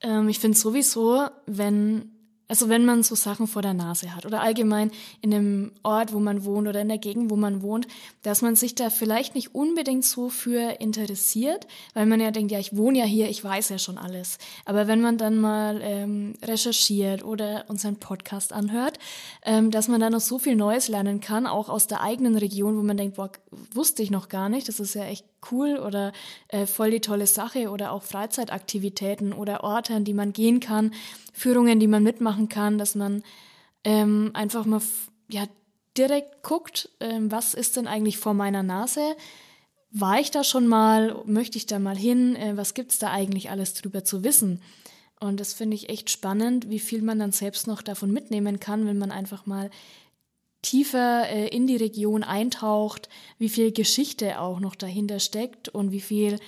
Ähm, 0.01 0.29
ich 0.29 0.39
finde 0.39 0.59
sowieso, 0.59 1.29
wenn 1.47 2.20
also 2.51 2.69
wenn 2.69 2.85
man 2.85 3.05
so 3.05 3.15
Sachen 3.15 3.47
vor 3.47 3.63
der 3.63 3.75
Nase 3.75 4.15
hat 4.15 4.27
oder 4.27 4.43
allgemein 4.43 4.91
in 5.23 5.33
einem 5.33 5.73
Ort, 5.85 6.13
wo 6.13 6.19
man 6.19 6.45
wohnt 6.45 6.67
oder 6.67 6.81
in 6.81 6.89
der 6.89 6.99
Gegend, 6.99 7.31
wo 7.31 7.37
man 7.37 7.63
wohnt, 7.63 7.87
dass 8.23 8.43
man 8.43 8.57
sich 8.57 8.75
da 8.75 8.91
vielleicht 8.91 9.37
nicht 9.37 9.55
unbedingt 9.55 10.05
so 10.05 10.29
für 10.29 10.81
interessiert, 10.81 11.69
weil 11.95 12.07
man 12.07 12.21
ja 12.21 12.33
denkt, 12.33 12.51
ja, 12.51 12.59
ich 12.59 12.77
wohne 12.77 12.99
ja 12.99 13.05
hier, 13.05 13.31
ich 13.31 13.43
weiß 13.43 13.69
ja 13.69 13.79
schon 13.79 13.99
alles. 13.99 14.39
Aber 14.65 14.89
wenn 14.89 15.01
man 15.01 15.17
dann 15.17 15.39
mal 15.39 15.81
ähm, 15.81 16.35
recherchiert 16.43 17.25
oder 17.25 17.67
unseren 17.69 17.97
Podcast 17.97 18.53
anhört, 18.53 18.99
ähm, 19.45 19.71
dass 19.71 19.87
man 19.87 20.01
da 20.01 20.11
noch 20.11 20.21
so 20.21 20.41
viel 20.41 20.57
Neues 20.57 20.89
lernen 20.89 21.21
kann, 21.21 21.47
auch 21.47 21.69
aus 21.69 21.87
der 21.87 22.01
eigenen 22.01 22.37
Region, 22.37 22.77
wo 22.77 22.83
man 22.83 22.97
denkt, 22.97 23.15
boah, 23.15 23.31
wusste 23.73 24.03
ich 24.03 24.11
noch 24.11 24.29
gar 24.29 24.49
nicht, 24.49 24.67
das 24.67 24.81
ist 24.81 24.95
ja 24.95 25.05
echt 25.05 25.25
cool 25.51 25.79
oder 25.79 26.13
äh, 26.49 26.67
voll 26.67 26.91
die 26.91 27.01
tolle 27.01 27.27
Sache 27.27 27.71
oder 27.71 27.93
auch 27.93 28.03
Freizeitaktivitäten 28.03 29.33
oder 29.33 29.65
Orte, 29.65 29.95
an 29.95 30.05
die 30.05 30.15
man 30.15 30.33
gehen 30.33 30.61
kann, 30.61 30.93
Führungen, 31.33 31.81
die 31.81 31.87
man 31.87 32.03
mitmachen 32.03 32.40
kann, 32.49 32.79
dass 32.79 32.95
man 32.95 33.23
ähm, 33.85 34.31
einfach 34.35 34.65
mal 34.65 34.81
ja 35.29 35.47
direkt 35.97 36.43
guckt, 36.43 36.91
ähm, 37.01 37.31
was 37.31 37.55
ist 37.55 37.77
denn 37.77 37.87
eigentlich 37.87 38.19
vor 38.19 38.35
meiner 38.35 38.63
Nase? 38.63 39.17
War 39.91 40.21
ich 40.21 40.31
da 40.31 40.45
schon 40.45 40.67
mal? 40.67 41.23
Möchte 41.27 41.59
ich 41.59 41.67
da 41.67 41.79
mal 41.79 41.97
hin? 41.97 42.37
Äh, 42.37 42.57
was 42.57 42.75
gibt's 42.75 42.99
da 42.99 43.11
eigentlich 43.11 43.51
alles 43.51 43.75
drüber 43.75 44.05
zu 44.05 44.23
wissen? 44.23 44.63
Und 45.19 45.39
das 45.41 45.53
finde 45.53 45.75
ich 45.75 45.91
echt 45.91 46.09
spannend, 46.09 46.71
wie 46.71 46.79
viel 46.79 47.03
man 47.03 47.19
dann 47.19 47.33
selbst 47.33 47.67
noch 47.67 47.83
davon 47.83 48.11
mitnehmen 48.11 48.59
kann, 48.59 48.87
wenn 48.87 48.99
man 48.99 49.11
einfach 49.11 49.45
mal 49.47 49.71
tiefer 50.63 51.29
äh, 51.29 51.49
in 51.49 51.67
die 51.67 51.77
Region 51.77 52.23
eintaucht, 52.23 53.09
wie 53.39 53.49
viel 53.49 53.73
Geschichte 53.73 54.41
auch 54.41 54.61
noch 54.61 54.75
dahinter 54.75 55.19
steckt 55.19 55.69
und 55.69 55.93
wie 55.93 56.01
viel 56.01 56.39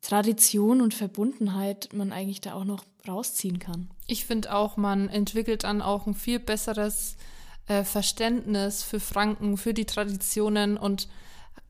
Tradition 0.00 0.80
und 0.80 0.94
Verbundenheit 0.94 1.90
man 1.92 2.12
eigentlich 2.12 2.40
da 2.40 2.54
auch 2.54 2.64
noch 2.64 2.84
rausziehen 3.06 3.58
kann. 3.58 3.90
Ich 4.08 4.24
finde 4.24 4.52
auch, 4.54 4.76
man 4.76 5.08
entwickelt 5.08 5.62
dann 5.62 5.82
auch 5.82 6.06
ein 6.06 6.14
viel 6.14 6.40
besseres 6.40 7.16
äh, 7.68 7.84
Verständnis 7.84 8.82
für 8.82 8.98
Franken, 8.98 9.56
für 9.56 9.74
die 9.74 9.84
Traditionen 9.84 10.76
und 10.76 11.08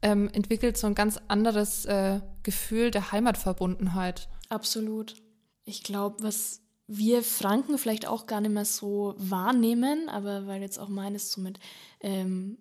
ähm, 0.00 0.30
entwickelt 0.32 0.78
so 0.78 0.86
ein 0.86 0.94
ganz 0.94 1.18
anderes 1.28 1.84
äh, 1.84 2.20
Gefühl 2.44 2.90
der 2.90 3.12
Heimatverbundenheit. 3.12 4.28
Absolut. 4.48 5.16
Ich 5.64 5.82
glaube, 5.82 6.22
was 6.22 6.62
wir 6.86 7.22
Franken 7.22 7.76
vielleicht 7.76 8.06
auch 8.06 8.26
gar 8.26 8.40
nicht 8.40 8.54
mehr 8.54 8.64
so 8.64 9.14
wahrnehmen, 9.18 10.08
aber 10.08 10.46
weil 10.46 10.62
jetzt 10.62 10.78
auch 10.78 10.88
meines 10.88 11.32
so 11.32 11.40
mit 11.40 11.58
ähm, 12.00 12.56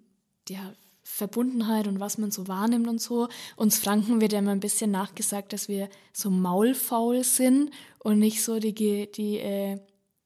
ja, 0.50 0.74
Verbundenheit 1.10 1.88
und 1.88 2.00
was 2.00 2.18
man 2.18 2.32
so 2.32 2.48
wahrnimmt 2.48 2.88
und 2.88 3.02
so. 3.02 3.28
Uns 3.56 3.80
Franken 3.80 4.22
wird 4.22 4.34
ja 4.34 4.40
immer 4.40 4.52
ein 4.52 4.60
bisschen 4.60 4.92
nachgesagt, 4.92 5.54
dass 5.54 5.68
wir 5.68 5.90
so 6.14 6.30
maulfaul 6.30 7.24
sind 7.24 7.72
und 8.00 8.20
nicht 8.20 8.44
so 8.44 8.60
die, 8.60 8.74
die 9.12 9.40
äh, 9.40 9.80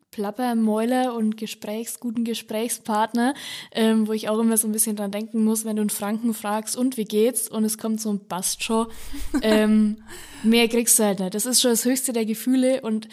Plappermäuler 0.10 1.14
und 1.16 1.38
Gesprächs, 1.38 2.00
guten 2.00 2.26
Gesprächspartner, 2.26 3.36
ähm, 3.72 4.08
wo 4.08 4.12
ich 4.12 4.28
auch 4.28 4.40
immer 4.40 4.58
so 4.58 4.68
ein 4.68 4.74
bisschen 4.74 4.98
dran 4.98 5.12
denken 5.12 5.46
muss, 5.46 5.64
wenn 5.64 5.78
du 5.78 5.82
einen 5.82 5.90
Franken 5.90 6.34
fragst, 6.34 6.76
und 6.76 6.98
wie 6.98 7.06
geht's? 7.06 7.48
Und 7.48 7.64
es 7.64 7.78
kommt 7.78 8.02
so 8.02 8.12
ein 8.12 8.28
Bast 8.28 8.64
schon. 8.64 8.88
ähm, 9.42 10.04
mehr 10.44 10.68
kriegst 10.68 11.00
du 11.00 11.04
halt 11.04 11.20
nicht. 11.20 11.36
Das 11.36 11.46
ist 11.46 11.62
schon 11.62 11.72
das 11.72 11.86
höchste 11.86 12.12
der 12.12 12.26
Gefühle 12.26 12.82
und 12.82 13.08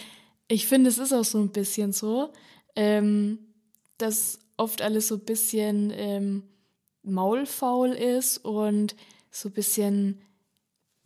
ich 0.48 0.66
finde, 0.66 0.88
es 0.88 0.98
ist 0.98 1.12
auch 1.12 1.24
so 1.24 1.38
ein 1.38 1.50
bisschen 1.50 1.92
so, 1.92 2.33
ähm, 2.74 3.38
dass 3.98 4.40
oft 4.57 4.83
alles 4.83 5.09
so 5.09 5.16
ein 5.16 5.24
bisschen 5.24 5.92
ähm, 5.94 6.42
maulfaul 7.02 7.90
ist 7.90 8.38
und 8.38 8.96
so 9.30 9.48
ein 9.48 9.52
bisschen 9.52 10.20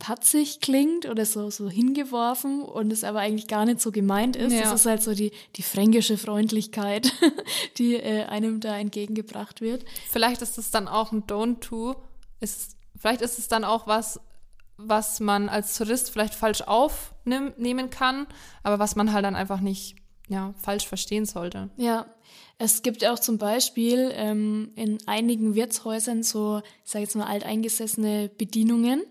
patzig 0.03 0.59
klingt 0.59 1.07
oder 1.07 1.25
so, 1.25 1.49
so 1.49 1.69
hingeworfen 1.69 2.61
und 2.61 2.91
es 2.91 3.05
aber 3.05 3.19
eigentlich 3.19 3.47
gar 3.47 3.63
nicht 3.63 3.79
so 3.79 3.91
gemeint 3.91 4.35
ist. 4.35 4.51
Ja. 4.51 4.63
Das 4.63 4.73
ist 4.73 4.85
halt 4.85 5.01
so 5.01 5.13
die, 5.13 5.31
die 5.55 5.63
fränkische 5.63 6.17
Freundlichkeit, 6.17 7.13
die 7.77 7.95
äh, 7.95 8.25
einem 8.25 8.59
da 8.59 8.77
entgegengebracht 8.77 9.61
wird. 9.61 9.85
Vielleicht 10.09 10.41
ist 10.41 10.57
es 10.57 10.71
dann 10.71 10.89
auch 10.89 11.13
ein 11.13 11.23
Don't-To. 11.23 11.95
Vielleicht 12.97 13.21
ist 13.21 13.39
es 13.39 13.47
dann 13.47 13.63
auch 13.63 13.87
was, 13.87 14.19
was 14.75 15.21
man 15.21 15.47
als 15.47 15.77
Tourist 15.77 16.11
vielleicht 16.11 16.35
falsch 16.35 16.61
aufnehmen 16.63 17.89
kann, 17.89 18.27
aber 18.61 18.79
was 18.79 18.97
man 18.97 19.13
halt 19.13 19.23
dann 19.23 19.35
einfach 19.35 19.61
nicht 19.61 20.02
ja, 20.29 20.53
falsch 20.57 20.87
verstehen 20.87 21.25
sollte. 21.25 21.69
Ja, 21.77 22.05
es 22.57 22.81
gibt 22.81 23.05
auch 23.05 23.19
zum 23.19 23.37
Beispiel 23.37 24.11
ähm, 24.13 24.71
in 24.75 24.97
einigen 25.05 25.55
Wirtshäusern 25.55 26.23
so, 26.23 26.61
ich 26.85 26.91
sage 26.91 27.03
jetzt 27.03 27.15
mal, 27.15 27.25
alteingesessene 27.25 28.29
Bedienungen, 28.37 29.03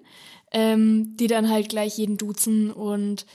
ähm, 0.52 1.16
die 1.16 1.26
dann 1.26 1.50
halt 1.50 1.68
gleich 1.68 1.98
jeden 1.98 2.16
duzen 2.16 2.70
und 2.70 3.26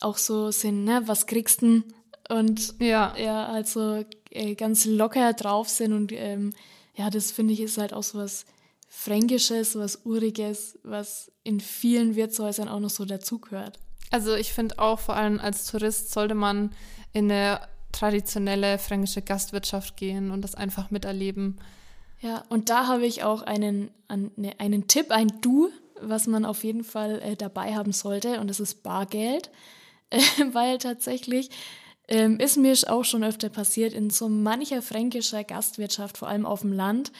auch 0.00 0.16
so 0.16 0.50
sind, 0.50 0.84
ne, 0.84 1.02
was 1.06 1.26
kriegst 1.26 1.62
du? 1.62 1.82
Und 2.28 2.74
ja, 2.80 3.14
ja 3.16 3.46
also 3.46 4.04
äh, 4.30 4.54
ganz 4.54 4.84
locker 4.84 5.32
drauf 5.32 5.68
sind 5.68 5.92
und 5.92 6.12
ähm, 6.12 6.52
ja, 6.94 7.10
das 7.10 7.30
finde 7.30 7.54
ich 7.54 7.60
ist 7.60 7.78
halt 7.78 7.92
auch 7.92 8.02
so 8.02 8.18
was 8.18 8.44
Fränkisches, 8.88 9.76
was 9.76 10.04
Uriges, 10.04 10.78
was 10.82 11.30
in 11.44 11.60
vielen 11.60 12.16
Wirtshäusern 12.16 12.68
auch 12.68 12.80
noch 12.80 12.90
so 12.90 13.04
dazugehört. 13.04 13.78
Also 14.10 14.34
ich 14.34 14.52
finde 14.52 14.78
auch, 14.78 14.98
vor 14.98 15.16
allem 15.16 15.38
als 15.40 15.66
Tourist 15.66 16.12
sollte 16.12 16.34
man 16.34 16.70
in 17.12 17.30
eine 17.30 17.60
traditionelle 17.92 18.78
fränkische 18.78 19.22
Gastwirtschaft 19.22 19.96
gehen 19.96 20.30
und 20.30 20.42
das 20.42 20.54
einfach 20.54 20.90
miterleben. 20.90 21.58
Ja, 22.20 22.44
und 22.48 22.68
da 22.68 22.86
habe 22.86 23.06
ich 23.06 23.22
auch 23.22 23.42
einen, 23.42 23.90
ne, 24.36 24.54
einen 24.58 24.88
Tipp, 24.88 25.10
ein 25.10 25.40
Du, 25.40 25.70
was 26.00 26.26
man 26.26 26.44
auf 26.44 26.64
jeden 26.64 26.84
Fall 26.84 27.20
äh, 27.22 27.36
dabei 27.36 27.74
haben 27.74 27.92
sollte, 27.92 28.40
und 28.40 28.48
das 28.48 28.60
ist 28.60 28.82
Bargeld, 28.82 29.50
äh, 30.10 30.20
weil 30.52 30.78
tatsächlich 30.78 31.50
ähm, 32.08 32.40
ist 32.40 32.56
mir 32.56 32.74
auch 32.86 33.04
schon 33.04 33.22
öfter 33.22 33.50
passiert, 33.50 33.92
in 33.92 34.10
so 34.10 34.28
mancher 34.28 34.82
fränkischer 34.82 35.44
Gastwirtschaft, 35.44 36.18
vor 36.18 36.28
allem 36.28 36.46
auf 36.46 36.62
dem 36.62 36.72
Land, 36.72 37.12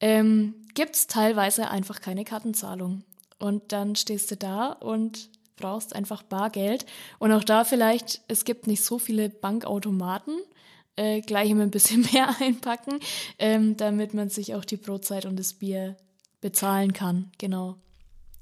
ähm, 0.00 0.54
gibt 0.74 0.96
es 0.96 1.06
teilweise 1.06 1.70
einfach 1.70 2.00
keine 2.00 2.24
Kartenzahlung. 2.24 3.04
Und 3.38 3.72
dann 3.72 3.96
stehst 3.96 4.30
du 4.30 4.36
da 4.36 4.72
und 4.72 5.30
brauchst 5.56 5.94
einfach 5.94 6.22
Bargeld. 6.22 6.86
Und 7.18 7.32
auch 7.32 7.44
da 7.44 7.64
vielleicht, 7.64 8.20
es 8.28 8.44
gibt 8.44 8.66
nicht 8.66 8.84
so 8.84 8.98
viele 8.98 9.28
Bankautomaten, 9.28 10.34
äh, 10.96 11.20
gleich 11.20 11.50
immer 11.50 11.62
ein 11.62 11.70
bisschen 11.70 12.02
mehr 12.12 12.34
einpacken, 12.40 13.00
ähm, 13.38 13.76
damit 13.76 14.14
man 14.14 14.28
sich 14.28 14.54
auch 14.54 14.64
die 14.64 14.76
Brotzeit 14.76 15.26
und 15.26 15.38
das 15.38 15.54
Bier 15.54 15.96
bezahlen 16.40 16.92
kann. 16.92 17.30
Genau. 17.38 17.76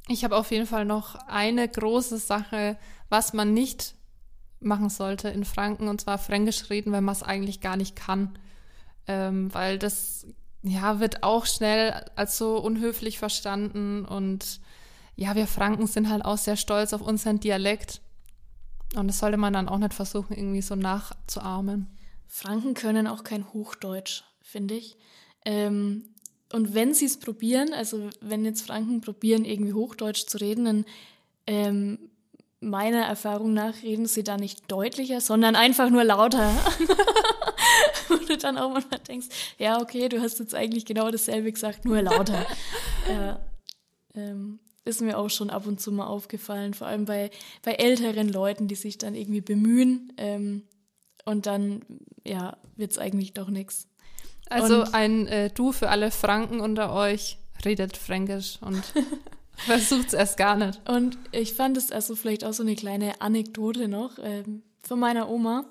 Ich 0.09 0.25
habe 0.25 0.37
auf 0.37 0.51
jeden 0.51 0.67
Fall 0.67 0.85
noch 0.85 1.15
eine 1.27 1.67
große 1.67 2.19
Sache, 2.19 2.77
was 3.09 3.33
man 3.33 3.55
nicht 3.55 3.95
machen 4.61 4.91
sollte 4.91 5.29
in 5.29 5.45
Franken, 5.45 5.89
und 5.89 6.01
zwar 6.01 6.19
Fränkisch 6.19 6.69
reden, 6.71 6.93
wenn 6.93 7.05
man 7.05 7.15
es 7.15 7.23
eigentlich 7.23 7.61
gar 7.61 7.77
nicht 7.77 7.97
kann. 7.97 8.39
Ähm, 9.07 9.53
weil 9.53 9.79
das 9.79 10.27
ja, 10.63 10.99
wird 10.99 11.23
auch 11.23 11.45
schnell 11.45 11.93
als 12.17 12.39
so 12.39 12.59
unhöflich 12.59 13.19
verstanden 13.19 14.05
und 14.07 14.61
ja, 15.17 15.35
wir 15.35 15.47
Franken 15.47 15.87
sind 15.87 16.09
halt 16.09 16.25
auch 16.25 16.39
sehr 16.39 16.57
stolz 16.57 16.93
auf 16.93 17.01
unseren 17.01 17.41
Dialekt. 17.41 18.01
Und 18.97 19.09
das 19.09 19.19
sollte 19.19 19.37
man 19.37 19.53
dann 19.53 19.69
auch 19.69 19.79
nicht 19.79 19.95
versuchen, 19.95 20.37
irgendwie 20.37 20.63
so 20.63 20.77
nachzuahmen. 20.77 21.89
Franken 22.27 22.75
können 22.75 23.07
auch 23.07 23.25
kein 23.25 23.53
Hochdeutsch, 23.53 24.25
finde 24.41 24.75
ich. 24.75 24.97
Ähm, 25.45 26.15
und 26.53 26.75
wenn 26.75 26.95
sie 26.95 27.07
es 27.07 27.19
probieren, 27.19 27.73
also 27.73 28.11
wenn 28.21 28.45
jetzt 28.45 28.63
Franken 28.63 29.01
probieren, 29.01 29.45
irgendwie 29.45 29.73
Hochdeutsch 29.73 30.27
zu 30.27 30.39
reden, 30.41 30.65
dann 30.65 30.85
ähm, 31.47 31.99
meiner 32.61 33.03
Erfahrung 33.03 33.53
nach 33.53 33.83
reden 33.83 34.07
sie 34.07 34.25
da 34.25 34.37
nicht 34.37 34.71
deutlicher, 34.71 35.21
sondern 35.21 35.57
einfach 35.57 35.91
nur 35.91 36.05
lauter. 36.05 36.51
Wo 38.09 38.17
du 38.17 38.37
dann 38.37 38.59
auch 38.59 38.73
manchmal 38.73 39.01
denkst, 39.01 39.29
ja, 39.59 39.81
okay, 39.81 40.09
du 40.09 40.21
hast 40.21 40.39
jetzt 40.39 40.55
eigentlich 40.55 40.87
genau 40.87 41.11
dasselbe 41.11 41.53
gesagt, 41.53 41.85
nur 41.85 42.03
lauter. 42.03 42.47
äh, 43.09 43.35
ähm, 44.15 44.61
ist 44.85 45.01
mir 45.01 45.19
auch 45.19 45.31
schon 45.31 45.51
ab 45.51 45.67
und 45.67 45.81
zu 45.81 45.93
mal 45.93 46.07
aufgefallen, 46.07 46.75
vor 46.75 46.87
allem 46.87 47.05
bei, 47.05 47.31
bei 47.63 47.73
älteren 47.73 48.29
Leuten, 48.29 48.69
die 48.69 48.75
sich 48.75 48.99
dann 48.99 49.15
irgendwie 49.15 49.41
bemühen 49.41 50.13
ähm, 50.17 50.63
und 51.25 51.47
dann, 51.47 51.85
ja, 52.25 52.57
wird 52.77 52.93
es 52.93 52.99
eigentlich 52.99 53.33
doch 53.33 53.49
nichts. 53.49 53.89
Also 54.51 54.83
und 54.83 54.95
ein 54.95 55.27
äh, 55.27 55.51
Du 55.51 55.73
für 55.73 55.89
alle 55.89 56.11
Franken 56.11 56.61
unter 56.61 56.93
euch, 56.93 57.39
redet 57.65 57.97
Fränkisch 57.97 58.59
und 58.61 58.83
versucht 59.57 60.09
es 60.09 60.13
erst 60.13 60.37
gar 60.37 60.57
nicht. 60.57 60.81
Und 60.89 61.19
ich 61.33 61.55
fand 61.55 61.77
es 61.77 61.91
also 61.91 62.15
vielleicht 62.15 62.45
auch 62.45 62.53
so 62.53 62.63
eine 62.63 62.75
kleine 62.75 63.21
Anekdote 63.21 63.89
noch 63.89 64.19
ähm, 64.23 64.63
von 64.83 65.01
meiner 65.01 65.31
Oma 65.31 65.65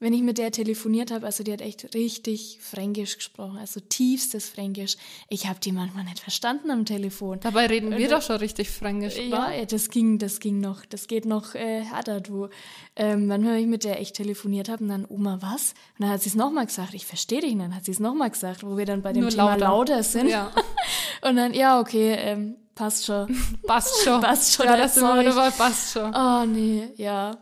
wenn 0.00 0.14
ich 0.14 0.22
mit 0.22 0.38
der 0.38 0.50
telefoniert 0.50 1.10
habe, 1.10 1.26
also 1.26 1.44
die 1.44 1.52
hat 1.52 1.60
echt 1.60 1.94
richtig 1.94 2.58
Fränkisch 2.62 3.18
gesprochen, 3.18 3.58
also 3.58 3.80
tiefstes 3.80 4.48
Fränkisch. 4.48 4.96
Ich 5.28 5.46
habe 5.46 5.60
die 5.60 5.72
manchmal 5.72 6.04
nicht 6.04 6.20
verstanden 6.20 6.70
am 6.70 6.86
Telefon. 6.86 7.38
Dabei 7.40 7.66
reden 7.66 7.96
wir 7.96 8.08
doch 8.08 8.22
schon 8.22 8.36
richtig 8.36 8.70
Fränkisch. 8.70 9.18
Ja, 9.18 9.52
ja, 9.52 9.66
das 9.66 9.90
ging, 9.90 10.18
das 10.18 10.40
ging 10.40 10.58
noch, 10.58 10.86
das 10.86 11.06
geht 11.06 11.26
noch 11.26 11.54
äh, 11.54 11.82
härter, 11.82 12.22
du. 12.22 12.48
Ähm, 12.96 13.26
manchmal, 13.26 13.54
wenn 13.54 13.60
ich 13.60 13.66
mit 13.66 13.84
der 13.84 14.00
echt 14.00 14.16
telefoniert 14.16 14.70
habe 14.70 14.82
und 14.84 14.88
dann, 14.88 15.06
Oma, 15.06 15.38
was? 15.42 15.74
Und 15.98 16.04
dann 16.04 16.10
hat 16.10 16.22
sie 16.22 16.30
es 16.30 16.34
nochmal 16.34 16.64
gesagt, 16.64 16.94
ich 16.94 17.04
verstehe 17.04 17.42
dich, 17.42 17.52
und 17.52 17.58
dann 17.58 17.76
hat 17.76 17.84
sie 17.84 17.92
es 17.92 18.00
nochmal 18.00 18.30
gesagt, 18.30 18.64
wo 18.64 18.78
wir 18.78 18.86
dann 18.86 19.02
bei 19.02 19.12
dem 19.12 19.22
Nur 19.22 19.30
Thema 19.30 19.56
lauter, 19.56 19.66
lauter 19.66 20.02
sind. 20.02 20.28
Ja. 20.28 20.50
und 21.22 21.36
dann, 21.36 21.52
ja, 21.52 21.78
okay, 21.78 22.14
ähm, 22.18 22.56
passt 22.74 23.04
schon. 23.04 23.36
passt 23.66 24.02
schon. 24.02 24.22
passt 24.22 24.54
schon. 24.54 24.64
Ja, 24.64 24.78
das 24.78 24.96
ist 24.96 25.02
immer 25.02 25.22
dabei, 25.22 25.50
passt 25.50 25.92
schon. 25.92 26.14
Oh, 26.14 26.46
nee, 26.46 26.88
ja. 26.96 27.36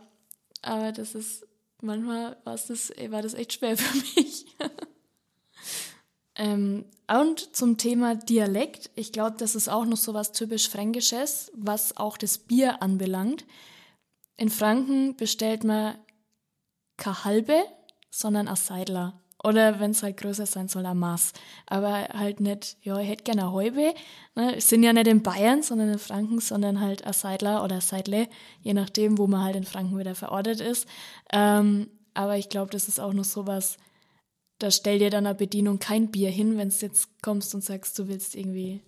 Aber 0.61 0.91
das 0.91 1.15
ist 1.15 1.45
manchmal 1.81 2.37
das, 2.43 2.91
war 3.09 3.21
das 3.21 3.33
echt 3.33 3.53
schwer 3.53 3.77
für 3.77 3.97
mich. 4.19 4.45
ähm, 6.35 6.85
und 7.07 7.55
zum 7.55 7.77
Thema 7.77 8.15
Dialekt, 8.15 8.91
ich 8.95 9.11
glaube, 9.11 9.37
das 9.37 9.55
ist 9.55 9.69
auch 9.69 9.85
noch 9.85 9.97
so 9.97 10.13
was 10.13 10.31
typisch 10.31 10.69
Fränkisches, 10.69 11.51
was 11.55 11.97
auch 11.97 12.17
das 12.17 12.37
Bier 12.37 12.81
anbelangt. 12.81 13.45
In 14.37 14.49
Franken 14.49 15.15
bestellt 15.15 15.63
man 15.63 15.97
keine 16.97 17.23
halbe, 17.25 17.63
sondern 18.09 18.47
ein 18.47 18.55
Seidler. 18.55 19.18
Oder 19.43 19.79
wenn 19.79 19.91
es 19.91 20.03
halt 20.03 20.17
größer 20.17 20.45
sein 20.45 20.67
soll, 20.67 20.85
ein 20.85 20.97
Maß. 20.97 21.31
Aber 21.65 22.09
halt 22.09 22.41
nicht, 22.41 22.77
ja, 22.81 22.99
ich 22.99 23.07
hätte 23.07 23.23
gerne 23.23 23.43
eine 23.43 23.53
halbe. 23.53 23.93
Ne? 24.35 24.59
Sind 24.59 24.83
ja 24.83 24.91
nicht 24.91 25.07
in 25.07 25.23
Bayern, 25.23 25.63
sondern 25.63 25.89
in 25.89 25.99
Franken, 25.99 26.39
sondern 26.39 26.81
halt 26.81 27.05
ein 27.05 27.13
Seidler 27.13 27.63
oder 27.63 27.75
ein 27.75 27.81
Seidle, 27.81 28.27
je 28.61 28.73
nachdem, 28.73 29.17
wo 29.17 29.27
man 29.27 29.43
halt 29.43 29.55
in 29.55 29.63
Franken 29.63 29.97
wieder 29.97 30.15
verortet 30.15 30.59
ist. 30.59 30.87
Ähm, 31.31 31.87
aber 32.13 32.37
ich 32.37 32.49
glaube, 32.49 32.71
das 32.71 32.87
ist 32.89 32.99
auch 32.99 33.13
noch 33.13 33.23
sowas, 33.23 33.77
da 34.59 34.71
stell 34.71 34.99
dir 34.99 35.09
dann 35.09 35.25
eine 35.25 35.35
Bedienung 35.35 35.79
kein 35.79 36.11
Bier 36.11 36.29
hin, 36.29 36.57
wenn 36.57 36.69
du 36.69 36.75
jetzt 36.75 37.21
kommst 37.21 37.55
und 37.55 37.63
sagst, 37.63 37.97
du 37.97 38.09
willst 38.09 38.35
irgendwie 38.35 38.81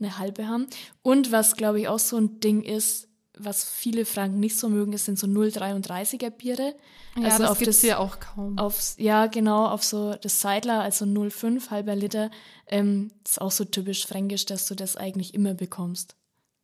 eine 0.00 0.18
halbe 0.18 0.48
haben. 0.48 0.66
Und 1.02 1.30
was, 1.30 1.56
glaube 1.56 1.80
ich, 1.80 1.88
auch 1.88 2.00
so 2.00 2.16
ein 2.16 2.40
Ding 2.40 2.62
ist, 2.62 3.08
was 3.38 3.64
viele 3.64 4.04
Franken 4.04 4.40
nicht 4.40 4.58
so 4.58 4.68
mögen, 4.68 4.92
das 4.92 5.04
sind 5.04 5.18
so 5.18 5.26
0,33er 5.26 6.30
Biere. 6.30 6.74
Ja, 7.16 7.24
also 7.24 7.42
das 7.42 7.50
auf 7.50 7.58
gibt's 7.58 7.80
das, 7.80 7.88
ja 7.88 7.98
auch 7.98 8.18
kaum. 8.20 8.58
Aufs, 8.58 8.96
ja, 8.98 9.26
genau, 9.26 9.66
auf 9.66 9.84
so 9.84 10.14
das 10.14 10.40
Seidler, 10.40 10.80
also 10.80 11.04
0,5 11.04 11.70
halber 11.70 11.94
Liter. 11.94 12.30
Ähm, 12.66 13.10
ist 13.24 13.40
auch 13.40 13.50
so 13.50 13.64
typisch 13.64 14.06
fränkisch, 14.06 14.46
dass 14.46 14.66
du 14.66 14.74
das 14.74 14.96
eigentlich 14.96 15.34
immer 15.34 15.54
bekommst. 15.54 16.16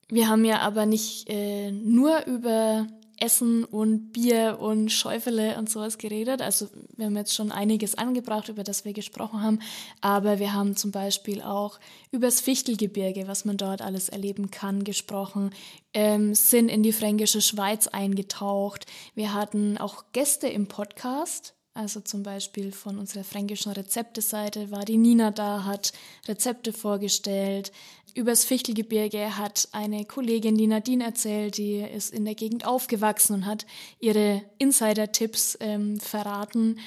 Wir 0.09 0.29
haben 0.29 0.45
ja 0.45 0.61
aber 0.61 0.85
nicht 0.85 1.29
äh, 1.29 1.71
nur 1.71 2.25
über 2.27 2.87
Essen 3.19 3.65
und 3.65 4.13
Bier 4.13 4.59
und 4.61 4.91
Schäufele 4.91 5.57
und 5.59 5.71
sowas 5.71 5.99
geredet. 5.99 6.43
Also 6.43 6.69
wir 6.97 7.07
haben 7.07 7.17
jetzt 7.17 7.35
schon 7.35 7.53
einiges 7.53 7.97
angebracht, 7.97 8.49
über 8.49 8.65
das 8.65 8.85
wir 8.85 8.93
gesprochen 8.93 9.43
haben. 9.43 9.59
Aber 10.01 10.39
wir 10.39 10.53
haben 10.53 10.77
zum 10.77 10.91
Beispiel 10.91 11.43
auch 11.43 11.79
über 12.11 12.27
das 12.27 12.41
Fichtelgebirge, 12.41 13.29
was 13.29 13.45
man 13.45 13.57
dort 13.57 13.83
alles 13.83 14.09
erleben 14.09 14.51
kann, 14.51 14.85
gesprochen, 14.85 15.51
ähm, 15.95 16.35
sind 16.35 16.69
in 16.69 16.83
die 16.83 16.93
fränkische 16.93 17.41
Schweiz 17.41 17.87
eingetaucht. 17.87 18.87
Wir 19.15 19.35
hatten 19.35 19.79
auch 19.79 20.05
Gäste 20.13 20.49
im 20.49 20.67
Podcast. 20.67 21.55
Also 21.75 22.01
zum 22.01 22.23
Beispiel 22.23 22.71
von 22.71 22.99
unserer 22.99 23.25
fränkischen 23.25 23.73
Rezepteseite 23.73 24.71
war 24.71 24.85
die 24.85 24.99
Nina 24.99 25.31
da, 25.31 25.65
hat 25.65 25.95
Rezepte 26.29 26.71
vorgestellt. 26.71 27.73
Übers 28.15 28.45
Fichtelgebirge 28.45 29.39
hat 29.39 29.69
eine 29.73 30.05
Kollegin, 30.05 30.57
die 30.57 30.67
Nadine, 30.67 31.05
erzählt, 31.05 31.57
die 31.57 31.79
ist 31.81 32.13
in 32.13 32.25
der 32.25 32.35
Gegend 32.35 32.67
aufgewachsen 32.67 33.35
und 33.35 33.47
hat 33.47 33.67
ihre 34.01 34.43
Insider-Tipps 34.59 35.57
ähm, 35.61 35.99
verraten. 35.99 36.79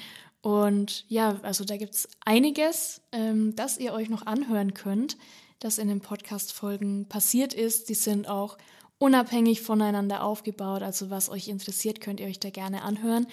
Und 0.41 1.05
ja, 1.07 1.39
also 1.41 1.65
da 1.65 1.77
gibt's 1.77 2.07
einiges, 2.23 3.01
ähm, 3.11 3.55
das 3.55 3.79
ihr 3.79 3.93
euch 3.93 4.09
noch 4.09 4.27
anhören 4.27 4.75
könnt, 4.75 5.17
das 5.59 5.79
in 5.79 5.87
den 5.87 6.01
Podcast-Folgen 6.01 7.07
passiert 7.09 7.55
ist. 7.55 7.89
Die 7.89 7.95
sind 7.95 8.27
auch 8.27 8.57
unabhängig 8.99 9.61
voneinander 9.61 10.23
aufgebaut. 10.23 10.83
Also 10.83 11.09
was 11.09 11.29
euch 11.29 11.47
interessiert, 11.47 12.01
könnt 12.01 12.19
ihr 12.19 12.27
euch 12.27 12.39
da 12.39 12.51
gerne 12.51 12.83
anhören. 12.83 13.25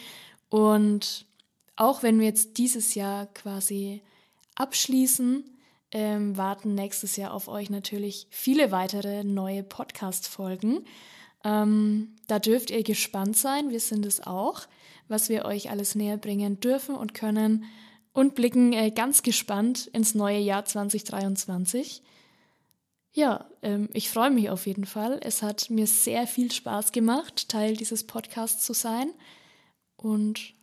Und 0.49 1.27
auch 1.77 2.03
wenn 2.03 2.19
wir 2.19 2.27
jetzt 2.27 2.57
dieses 2.57 2.95
Jahr 2.95 3.27
quasi 3.27 4.03
abschließen, 4.55 5.45
ähm, 5.93 6.37
warten 6.37 6.75
nächstes 6.75 7.17
Jahr 7.17 7.33
auf 7.33 7.49
euch 7.49 7.71
natürlich 7.71 8.27
viele 8.31 8.71
weitere 8.71 9.25
neue 9.25 9.63
Podcast-Folgen. 9.63 10.85
Ähm, 11.45 12.17
da 12.27 12.39
dürft 12.39 12.71
ihr 12.71 12.83
gespannt 12.83 13.37
sein, 13.37 13.71
wir 13.71 13.81
sind 13.81 14.07
es 14.07 14.27
auch, 14.27 14.63
was 15.09 15.29
wir 15.29 15.45
euch 15.45 15.71
alles 15.71 15.95
näher 15.95 16.17
bringen 16.17 16.61
dürfen 16.61 16.95
und 16.95 17.15
können 17.15 17.65
und 18.13 18.35
blicken 18.35 18.73
äh, 18.73 18.91
ganz 18.91 19.23
gespannt 19.23 19.87
ins 19.89 20.15
neue 20.15 20.39
Jahr 20.39 20.65
2023. 20.65 22.03
Ja, 23.13 23.47
ähm, 23.61 23.91
ich 23.93 24.09
freue 24.09 24.31
mich 24.31 24.49
auf 24.51 24.67
jeden 24.67 24.87
Fall. 24.87 25.21
Es 25.23 25.43
hat 25.43 25.69
mir 25.69 25.87
sehr 25.87 26.27
viel 26.27 26.51
Spaß 26.51 26.93
gemacht, 26.93 27.49
Teil 27.49 27.77
dieses 27.77 28.07
Podcasts 28.07 28.65
zu 28.65 28.73
sein. 28.73 29.13
Und 29.97 30.55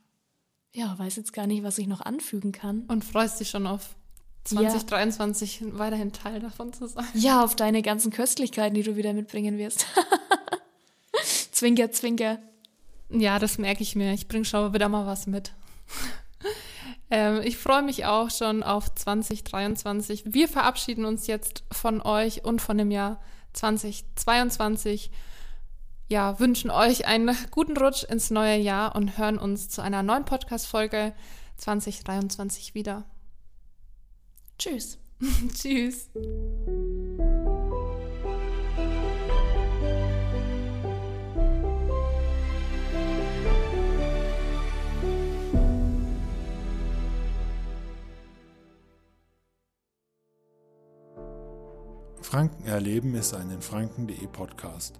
ja, 0.73 0.97
weiß 0.97 1.15
jetzt 1.17 1.33
gar 1.33 1.47
nicht, 1.47 1.63
was 1.63 1.77
ich 1.77 1.87
noch 1.87 2.01
anfügen 2.01 2.51
kann. 2.51 2.85
Und 2.87 3.05
freust 3.05 3.39
dich 3.39 3.49
schon 3.49 3.67
auf 3.67 3.95
2023 4.49 5.61
ja. 5.61 5.67
weiterhin 5.73 6.11
Teil 6.11 6.39
davon 6.39 6.73
zu 6.73 6.87
sein. 6.87 7.05
Ja, 7.13 7.43
auf 7.43 7.55
deine 7.55 7.81
ganzen 7.81 8.11
Köstlichkeiten, 8.11 8.75
die 8.75 8.83
du 8.83 8.95
wieder 8.95 9.13
mitbringen 9.13 9.57
wirst. 9.57 9.85
zwinker, 11.51 11.91
zwinker. 11.91 12.39
Ja, 13.09 13.39
das 13.39 13.57
merke 13.57 13.83
ich 13.83 13.95
mir. 13.95 14.13
Ich 14.13 14.27
bringe 14.27 14.45
schon 14.45 14.73
wieder 14.73 14.89
mal 14.89 15.05
was 15.05 15.27
mit. 15.27 15.53
ähm, 17.11 17.41
ich 17.43 17.57
freue 17.57 17.81
mich 17.81 18.05
auch 18.05 18.29
schon 18.29 18.63
auf 18.63 18.93
2023. 18.93 20.33
Wir 20.33 20.47
verabschieden 20.47 21.05
uns 21.05 21.27
jetzt 21.27 21.63
von 21.71 22.01
euch 22.01 22.45
und 22.45 22.61
von 22.61 22.77
dem 22.77 22.91
Jahr 22.91 23.19
2022 23.53 25.11
ja, 26.09 26.39
wünschen 26.39 26.71
euch 26.71 27.05
einen 27.05 27.37
guten 27.51 27.77
Rutsch 27.77 28.03
ins 28.03 28.31
neue 28.31 28.57
Jahr 28.57 28.95
und 28.95 29.17
hören 29.17 29.37
uns 29.37 29.69
zu 29.69 29.81
einer 29.81 30.01
neuen 30.01 30.25
Podcast-Folge 30.25 31.13
2023 31.57 32.73
wieder. 32.73 33.05
Tschüss. 34.59 34.99
Tschüss. 35.53 36.09
Franken 52.21 52.65
erleben 52.65 53.15
ist 53.15 53.33
ein 53.33 53.49
in 53.49 53.61
Franken.de 53.61 54.27
Podcast 54.27 54.99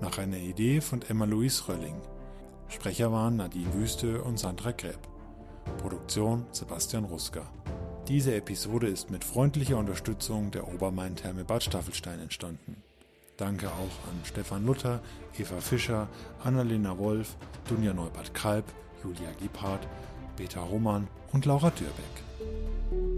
nach 0.00 0.18
einer 0.18 0.38
Idee 0.38 0.80
von 0.80 1.02
Emma-Louise 1.02 1.68
Rölling. 1.68 2.00
Sprecher 2.68 3.10
waren 3.10 3.36
Nadine 3.36 3.74
Wüste 3.74 4.22
und 4.22 4.38
Sandra 4.38 4.70
Gräb. 4.70 5.00
Produktion 5.78 6.46
Sebastian 6.52 7.04
Ruska. 7.04 7.50
Diese 8.10 8.34
Episode 8.34 8.88
ist 8.88 9.08
mit 9.12 9.22
freundlicher 9.22 9.76
Unterstützung 9.76 10.50
der 10.50 10.66
Obermain-Therme 10.66 11.44
Bad 11.44 11.62
Staffelstein 11.62 12.18
entstanden. 12.18 12.82
Danke 13.36 13.68
auch 13.68 14.08
an 14.08 14.20
Stefan 14.24 14.66
Luther, 14.66 15.00
Eva 15.38 15.60
Fischer, 15.60 16.08
Annalena 16.42 16.98
Wolf, 16.98 17.36
Dunja 17.68 17.94
Neubert-Kalb, 17.94 18.64
Julia 19.04 19.30
Gebhardt, 19.40 19.86
Beta 20.36 20.60
Roman 20.60 21.06
und 21.30 21.46
Laura 21.46 21.70
Dürbeck. 21.70 23.09